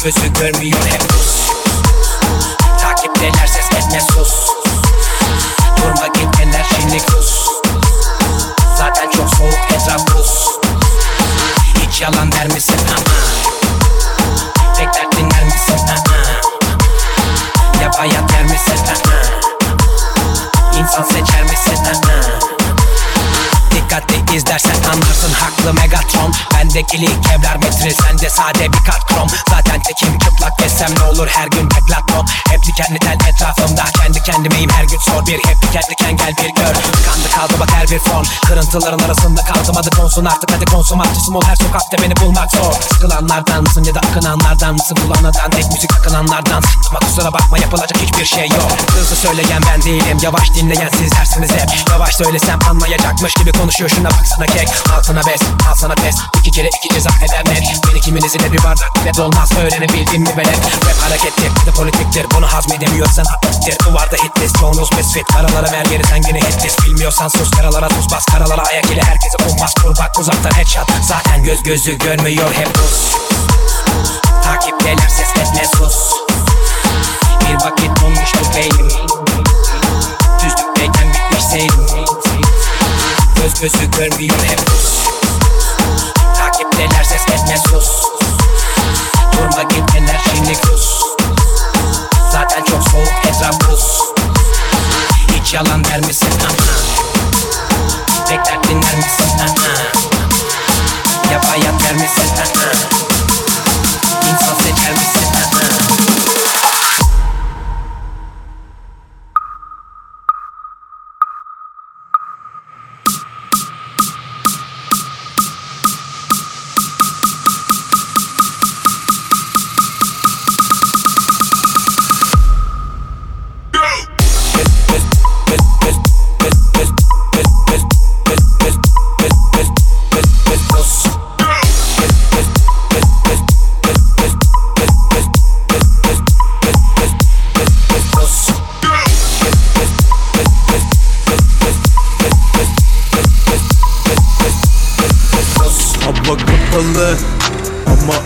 gözü 0.03 0.33
görmüyor 0.33 0.79
hep 0.85 1.09
pus 1.09 1.51
Takipteler 2.81 3.47
ses 3.47 3.65
etme 3.65 4.01
sus. 4.01 4.33
Durma 5.77 6.07
git 6.07 6.39
enerjini 6.41 7.05
kus. 7.05 7.47
Zaten 8.77 9.09
çok 9.11 9.29
soğuk 9.35 9.59
etraf 9.71 10.07
pus 10.07 10.47
Hiç 11.81 12.01
yalan 12.01 12.31
der 12.31 12.47
misin? 12.47 12.79
Ama 12.89 13.15
Tekrar 14.75 15.11
dinler 15.11 15.43
misin? 15.43 15.87
Ama 15.89 16.15
Yapaya 17.83 18.29
der 18.29 18.43
misin? 18.43 18.79
Ama 18.87 19.13
İnsan 20.79 21.03
seçer 21.03 21.43
misin? 21.43 21.85
Ama 21.85 22.13
Dikkatli 23.71 24.35
izlersen 24.35 24.75
anlarsın 24.91 25.33
haklı 25.33 25.73
megat 25.73 26.12
lig 26.73 27.23
kevlar 27.23 27.55
metre 27.55 27.91
sende 27.91 28.29
sade 28.29 28.73
bir 28.73 28.83
kat 28.85 29.05
krom. 29.07 29.27
Zaten 29.49 29.81
tekim 29.81 30.19
çıplak 30.19 30.59
gezsem 30.59 30.95
ne 30.99 31.03
olur 31.03 31.27
her 31.27 31.47
gün 31.47 31.69
peklatmam 31.69 32.25
Hep 32.49 32.63
dikenli 32.63 32.99
tel 32.99 33.17
etrafımda 33.29 33.83
kendi 33.97 34.23
kendimeyim 34.23 34.69
her 34.69 34.83
gün. 34.83 34.99
Sor 34.99 35.25
bir 35.27 35.37
Hep 35.37 35.61
diken 35.61 35.83
diken 35.89 36.17
gel 36.17 36.33
bir 36.37 36.55
gör. 36.55 36.73
Kandı 37.05 37.29
kaldı 37.35 37.53
bak 37.59 37.69
her 37.71 37.89
bir 37.89 37.99
fon. 37.99 38.25
Kırıntıların 38.47 38.99
arasında 38.99 39.41
kaldım 39.41 39.77
adı 39.77 39.89
konsun 39.89 40.25
artık. 40.25 40.51
Hadi 40.51 40.65
konsumatçısım 40.65 41.35
ol 41.35 41.41
her 41.45 41.55
sokakta 41.55 41.97
beni 41.97 42.15
bulmak 42.15 42.51
zor. 42.51 42.73
Sıkılanlardan 42.93 43.63
mısın 43.63 43.83
ya 43.83 43.95
da 43.95 43.99
akınanlardan 43.99 44.73
mısın 44.73 44.95
Kullanılan 44.95 45.49
tek 45.49 45.65
müzik 45.71 45.93
akınanlardan. 45.93 46.63
Ama 46.89 46.99
kusura 46.99 47.33
bakma 47.33 47.57
yapılacak 47.57 48.01
hiçbir 48.01 48.25
şey 48.25 48.49
yok. 48.49 48.71
Hızlı 48.91 49.15
söyleyen 49.15 49.61
ben 49.69 49.81
değilim 49.81 50.17
yavaş 50.21 50.53
dinleyen 50.53 50.89
sizlersiniz 50.89 51.51
hep. 51.51 51.89
Yavaş 51.89 52.15
söylesem 52.15 52.59
anlayacakmış 52.69 53.33
gibi 53.33 53.51
konuşuyor. 53.51 53.89
Şuna 53.89 54.09
baksana 54.11 54.45
kek 54.45 54.69
Altına 54.97 55.21
bes 55.27 55.41
al 55.69 55.75
sana 55.75 55.95
test. 55.95 56.19
İki 56.43 56.62
kere 56.63 56.77
iki 56.77 56.93
ceza 56.93 57.09
ederler 57.25 57.63
Beni 57.87 58.01
kiminizin 58.01 58.39
de 58.39 58.51
bir 58.51 58.63
bardak 58.63 58.95
bile 58.95 59.13
dolmaz 59.13 59.51
öğrenebildim 59.51 60.21
mi 60.21 60.37
velet 60.37 60.57
Rap 60.57 61.01
harekettir 61.01 61.65
de 61.65 61.71
politiktir. 61.71 62.25
Bunu 62.35 62.47
hazmedemiyorsan 62.53 63.23
haklıktır 63.23 63.85
Duvarda 63.85 64.15
hit 64.15 64.39
list 64.39 64.59
çoğunuz 64.59 64.91
misfit 64.97 65.25
Karalara 65.25 65.71
ver 65.71 65.85
geri 65.85 66.03
sen 66.03 66.21
gene 66.21 66.39
hit 66.39 66.65
list. 66.65 66.85
Bilmiyorsan 66.85 67.27
sus 67.27 67.51
karalara 67.51 67.87
tuz 67.87 68.11
bas. 68.11 68.25
Karalara 68.25 68.61
ayak 68.61 68.85
ile 68.85 69.01
herkese 69.01 69.37
ummaz 69.49 69.73
Kur 69.73 69.97
bak 69.99 70.19
uzaktan 70.19 70.51
headshot. 70.51 70.87
Zaten 71.01 71.43
göz 71.43 71.63
gözü 71.63 71.97
görmüyor 71.97 72.53
hep 72.53 72.75
buz 72.75 73.15
Takipteler 74.43 75.09
ses 75.09 75.29
etme 75.29 75.65
sus. 75.77 76.11
Bir 77.41 77.55
vakit 77.65 78.01
donmuştu 78.01 78.39
beynim. 78.55 78.87
Düzlükteyken 80.43 81.13
bitmiş 81.13 81.43
seyrim. 81.43 81.85
Göz 83.35 83.61
gözü 83.61 83.91
görmüyor 83.91 84.37
hep 84.49 84.59
buz 84.59 85.02
Takipteler 86.73 87.03
ses 87.03 87.21
etme 87.33 87.57
sus 87.69 87.89
Durma 89.33 89.63
git 89.63 89.95
enerjini 89.95 90.55
kus 90.61 91.03
Zaten 92.31 92.63
çok 92.63 92.83
soğuk 92.83 93.25
etraf 93.25 93.69
buz 93.69 94.01
Hiç 95.33 95.53
yalan 95.53 95.83
der 95.83 95.99
misin? 95.99 96.27
Aha. 96.45 96.53
Bekler 98.29 98.63
dinler 98.63 98.95
misin? 98.95 99.39
Aha. 99.39 99.73
Yap 101.33 101.45
hayat 101.45 101.83
der 101.83 101.93
misin? 101.93 102.33
Aha. 102.37 102.71
İnsan 104.29 104.55
seçer 104.55 104.91
misin? 104.91 105.32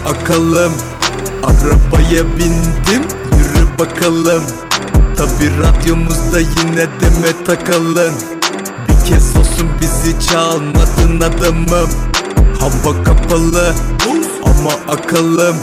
Akalım. 0.07 0.73
Arabaya 1.43 2.23
bindim. 2.38 3.03
Yürü 3.38 3.79
bakalım. 3.79 4.43
Tabi 5.17 5.51
radyomuzda 5.63 6.39
yine 6.39 6.88
deme 7.01 7.45
takalım. 7.45 8.13
Bir 8.89 9.09
kez 9.09 9.35
olsun 9.35 9.69
bizi 9.81 10.27
çalmadın 10.27 11.17
adamım. 11.21 11.89
Hava 12.59 13.03
kapalı. 13.03 13.73
Ama 14.43 14.71
akalım. 14.88 15.55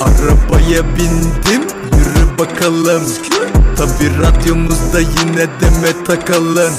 Arabaya 0.00 0.96
bindim. 0.96 1.62
Yürü 1.96 2.38
bakalım. 2.38 3.02
Tabi 3.76 4.10
radyomuzda 4.22 5.00
yine 5.00 5.46
deme 5.60 6.04
takalım. 6.06 6.72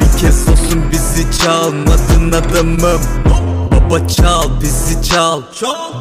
Bir 0.00 0.20
kez 0.20 0.48
olsun 0.48 0.82
bizi 0.92 1.38
çalmadın 1.38 2.32
adamım 2.32 3.23
Baba 3.84 4.08
çal 4.08 4.60
bizi 4.60 5.08
çal. 5.08 5.42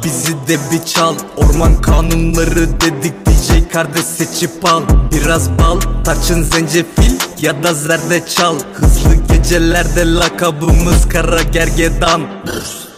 Bizi 0.03 0.33
de 0.33 0.57
bir 0.71 0.85
çal. 0.85 1.15
Orman 1.37 1.81
kanunları 1.81 2.81
dedik 2.81 3.13
DJ 3.25 3.73
kardeş 3.73 4.05
seçip 4.05 4.65
al. 4.65 4.81
Biraz 5.11 5.49
bal 5.49 5.79
tarçın 6.05 6.43
zencefil 6.43 7.13
ya 7.41 7.63
da 7.63 7.73
zerdeçal 7.73 8.55
Hızlı 8.73 9.15
gecelerde 9.15 10.13
lakabımız 10.13 11.09
kara 11.09 11.41
gergedan. 11.41 12.21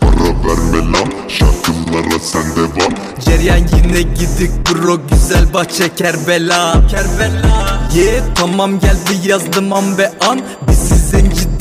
Para 0.02 0.30
verme 0.30 0.92
lan 0.92 1.12
şarkılara 1.28 2.20
sen 2.20 2.56
devam. 2.56 2.94
Ceryan 3.26 3.58
yine 3.58 4.02
gidik 4.02 4.52
bro 4.72 5.00
güzel 5.12 5.54
bahçe 5.54 5.96
Kerbela. 5.96 6.88
Kerbela. 6.88 7.66
Yeah 7.96 8.26
tamam 8.36 8.80
geldi 8.80 9.28
yazdım 9.30 9.74
an 9.74 9.98
ve 9.98 10.12
an 10.30 10.42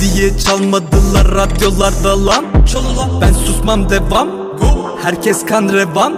diye 0.04 0.38
çalmadılar 0.38 1.28
radyolarda 1.34 2.26
lan. 2.26 2.44
Ben 3.20 3.32
susmam 3.32 3.90
devam. 3.90 4.28
Herkes 5.02 5.46
kan 5.46 5.68
revan. 5.68 6.14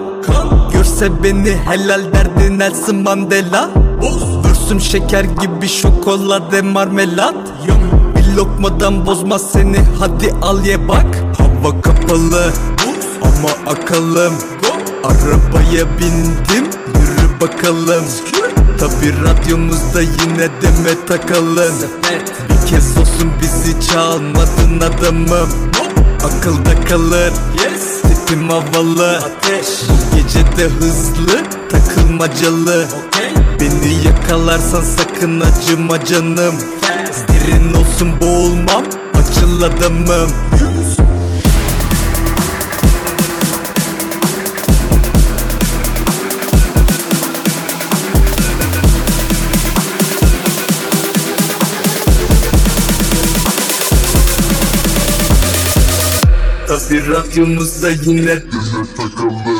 Görse 0.72 1.22
beni 1.22 1.56
helal 1.56 2.12
derdi 2.12 2.58
Nelson 2.58 2.96
Mandela. 2.96 3.70
Vürsüm 4.44 4.80
şeker 4.80 5.24
gibi 5.24 5.68
şokolade 5.68 6.62
marmelat. 6.62 7.34
Bir 8.16 8.36
lokmadan 8.36 9.06
bozmaz 9.06 9.42
seni 9.52 9.78
hadi 9.98 10.34
al 10.42 10.64
ye 10.64 10.88
bak. 10.88 11.24
Hava 11.38 11.80
kapalı 11.80 12.52
ama 13.22 13.72
akalım. 13.72 14.34
Arabaya 15.04 15.98
bindim 15.98 16.70
yürü 16.86 17.40
bakalım. 17.40 18.04
Tabi 18.78 19.12
radyomuzda 19.24 20.02
yine 20.02 20.48
deme 20.62 21.06
takalım 21.06 21.74
kez 22.66 22.98
olsun 22.98 23.32
bizi 23.42 23.88
çalmadın 23.88 24.80
adamım 24.80 25.48
Akılda 26.24 26.84
kalır. 26.88 27.32
Tipim 28.02 28.48
havalı. 28.48 29.20
Bu 29.88 30.16
gece 30.16 30.56
de 30.56 30.64
hızlı 30.64 31.44
takılmacalı. 31.70 32.86
Beni 33.60 34.06
yakalarsan 34.06 34.82
sakın 34.82 35.40
acıma 35.40 36.04
canım. 36.04 36.54
Derin 37.28 37.74
olsun 37.74 38.20
boğulmam 38.20 38.84
açıl 39.14 39.62
adamım 39.62 40.30
Tabi 56.76 57.06
radyomuzda 57.08 57.90
yine 57.90 58.26
deme 58.26 58.42
takalım 58.96 59.55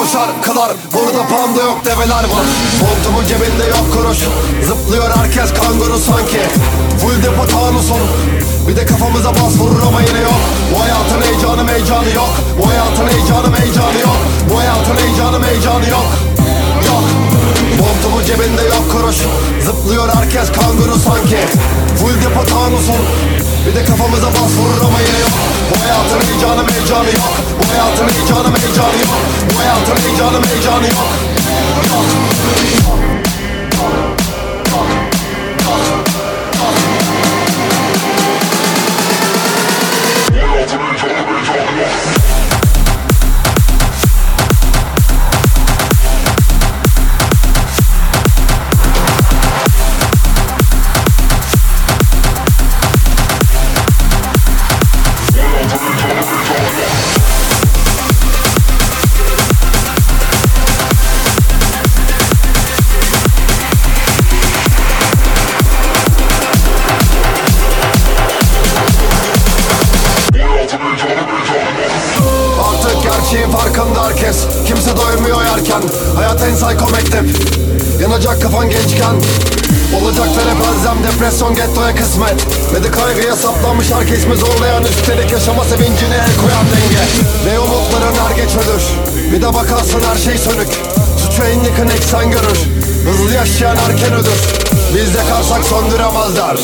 kalır 0.00 0.08
o 0.08 0.12
şarkılar. 0.12 0.72
Burada 0.92 1.26
panda 1.28 1.62
yok 1.62 1.84
develer 1.84 2.24
var. 2.24 2.44
Montumun 2.80 3.26
cebinde 3.28 3.64
yok 3.64 3.92
kuruş. 3.92 4.18
Zıplıyor 4.66 5.10
herkes 5.16 5.54
kanguru 5.54 5.98
sanki. 5.98 6.40
Full 7.00 7.22
depo 7.22 7.46
tanusun 7.46 8.00
Bir 8.68 8.76
de 8.76 8.86
kafamıza 8.86 9.30
bas 9.30 9.58
vurur 9.58 9.82
ama 9.88 10.00
yine 10.00 10.20
yok. 10.20 10.40
Bu 10.74 10.80
hayatın 10.82 11.22
heyecanı 11.22 11.64
meycanı 11.64 12.10
yok. 12.14 12.30
Bu 12.58 12.68
hayatın 12.68 13.08
heyecanı 13.08 13.50
meycanı 13.50 13.98
yok. 14.00 14.18
Bu 14.50 14.58
hayatın 14.58 14.96
heyecanı 14.96 15.38
meycanı 15.38 15.90
yok. 15.90 16.08
Yok. 16.88 17.04
Montumun 17.78 18.24
cebinde 18.24 18.62
yok 18.62 18.84
kuruş. 18.92 19.16
Zıplıyor 19.64 20.08
herkes 20.08 20.52
kanguru 20.52 20.98
sanki. 20.98 21.40
Full 21.98 22.16
depo 22.24 22.44
tanusun 22.44 23.00
Bir 23.66 23.74
de 23.74 23.84
kafamıza 23.84 24.26
bas 24.26 24.52
vurur 24.58 24.80
ama 24.86 25.00
yine 25.00 25.18
yok. 25.18 25.32
Bu 25.70 25.82
hayatın 25.82 26.20
heyecanı 26.26 26.64
meycanı 26.64 27.06
yok. 27.06 27.32
Bu 27.58 27.72
hayatın 27.72 28.08
heyecanı 28.08 28.48
meycanı 28.50 28.96
yok. 29.02 29.20
Bu 29.54 29.58
hayatın 29.58 29.96
heyecanı 29.96 30.40
meycanı 30.40 30.86
yok. 30.86 31.08
Yok. 31.90 32.04
Artık 40.58 42.19
Kafan 78.50 78.70
gençken. 78.70 79.14
Olacaklara 79.96 80.54
bazen 80.60 81.04
depresyon 81.04 81.54
gettoya 81.54 81.94
kısmet. 81.94 82.46
Ve 82.74 82.84
de 82.84 82.90
kaygıya 82.90 83.36
saplanmış 83.36 83.90
herkes 83.92 84.26
mi 84.26 84.36
zorlayan 84.36 84.84
Üstelik 84.84 85.32
yaşama 85.32 85.64
sevincine 85.64 86.14
el 86.14 86.36
koyan 86.40 86.66
denge. 86.72 87.04
Ve 87.46 87.58
umutların 87.58 88.16
er 88.30 88.36
geç 88.36 88.50
ölür 88.56 88.82
Bir 89.32 89.42
de 89.42 89.54
bakarsın 89.54 90.00
her 90.10 90.16
şey 90.16 90.38
sönük. 90.38 90.68
Suçu 91.18 91.42
en 91.42 91.60
yakın 91.64 91.96
eksen 91.96 92.30
görür. 92.30 92.58
Hızlı 93.06 93.34
yaşayan 93.34 93.76
erken 93.76 94.12
ölür 94.12 94.40
Biz 94.94 95.14
yakarsak 95.14 95.64
söndüremezler. 95.64 96.56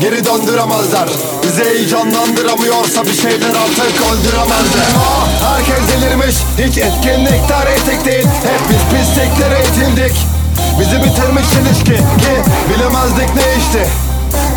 Geri 0.00 0.24
döndüremezler. 0.24 1.08
Bizi 1.42 1.64
heyecanlandıramıyorsa 1.64 3.04
bir 3.04 3.14
şeyler 3.14 3.54
artık 3.64 4.00
öldüremezler. 4.10 4.88
Ah, 4.98 5.28
Herkes 5.54 5.82
delirmiş. 5.88 6.36
Hiç 6.58 6.78
etkinlikler 6.78 7.66
etik 7.66 8.04
değil. 8.04 8.26
Hep 8.26 8.60
biz 8.70 8.98
pisliklere 8.98 9.60
itildik 9.60 10.31
Bizi 10.80 10.96
bitirmiş 11.04 11.46
ilişki. 11.52 11.96
Ki 11.96 12.34
bilemezdik 12.70 13.34
ne 13.34 13.56
işti 13.58 13.86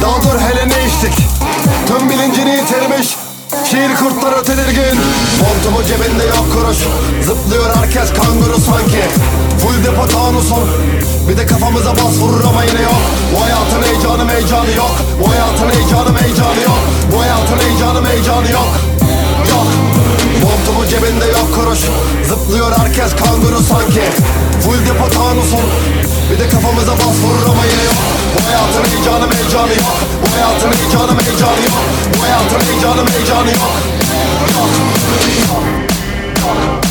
Daha 0.02 0.22
dur 0.22 0.40
hele 0.40 0.68
ne 0.68 0.88
içtik. 0.88 1.28
Tüm 1.88 2.10
bilincini 2.10 2.50
yitirmiş. 2.50 3.16
Şiir 3.70 3.96
kurtları 3.96 4.44
tedirgin 4.44 5.00
Montumu 5.42 5.84
cebinde 5.88 6.24
yok 6.24 6.46
kuruş. 6.54 6.78
Zıplıyor 7.26 7.76
herkes 7.76 8.14
kanguru 8.14 8.60
sanki. 8.62 9.04
Full 9.62 9.84
depo 9.84 10.08
tanusun 10.08 10.64
Bir 11.30 11.38
de 11.38 11.46
kafamıza 11.46 11.92
bas 11.92 12.16
vurur 12.20 12.44
ama 12.50 12.64
yine 12.64 12.82
yok. 12.82 13.02
Bu 13.36 13.44
hayatın 13.44 13.84
heyecanı 13.84 14.26
meycanı 14.26 14.72
yok. 14.78 14.96
Bu 15.20 15.32
hayatın 15.32 15.70
heyecanı 15.70 16.12
meycanı 16.12 16.62
yok. 16.70 16.80
Bu 17.12 17.22
hayatın 17.22 17.60
heyecanı 17.60 18.02
meycanı 18.02 18.52
yok. 18.52 18.72
Yok. 19.50 19.68
Montumu 20.44 20.88
cebinde 20.90 21.26
yok 21.26 21.48
kuruş. 21.56 21.80
Zıplıyor 22.30 22.72
herkes 22.78 23.16
kanguru 23.16 23.60
sanki. 23.70 24.04
Full 24.64 24.86
depo 24.86 25.10
tanusun 25.10 25.66
Bir 26.31 26.39
de 26.39 26.49
kafamıza 26.49 26.91
bas 26.91 27.15
vurur 27.23 27.43
ama 27.52 27.65
yine 27.65 27.84
yok. 27.84 28.02
Bu 28.35 28.47
hayatın 28.47 28.84
heyecanı 28.91 29.27
meycanı 29.27 29.73
yok. 29.73 29.97
Bu 30.22 30.35
hayatın 30.35 30.72
heyecanı 30.72 31.14
meycanı 31.15 31.61
yok. 31.68 31.84
Bu 32.18 32.23
hayatın 32.23 32.60
heyecanı 32.60 33.03
meycanı 33.03 33.49
yok 33.49 33.72
Yok 34.53 34.69
Yok 36.41 36.85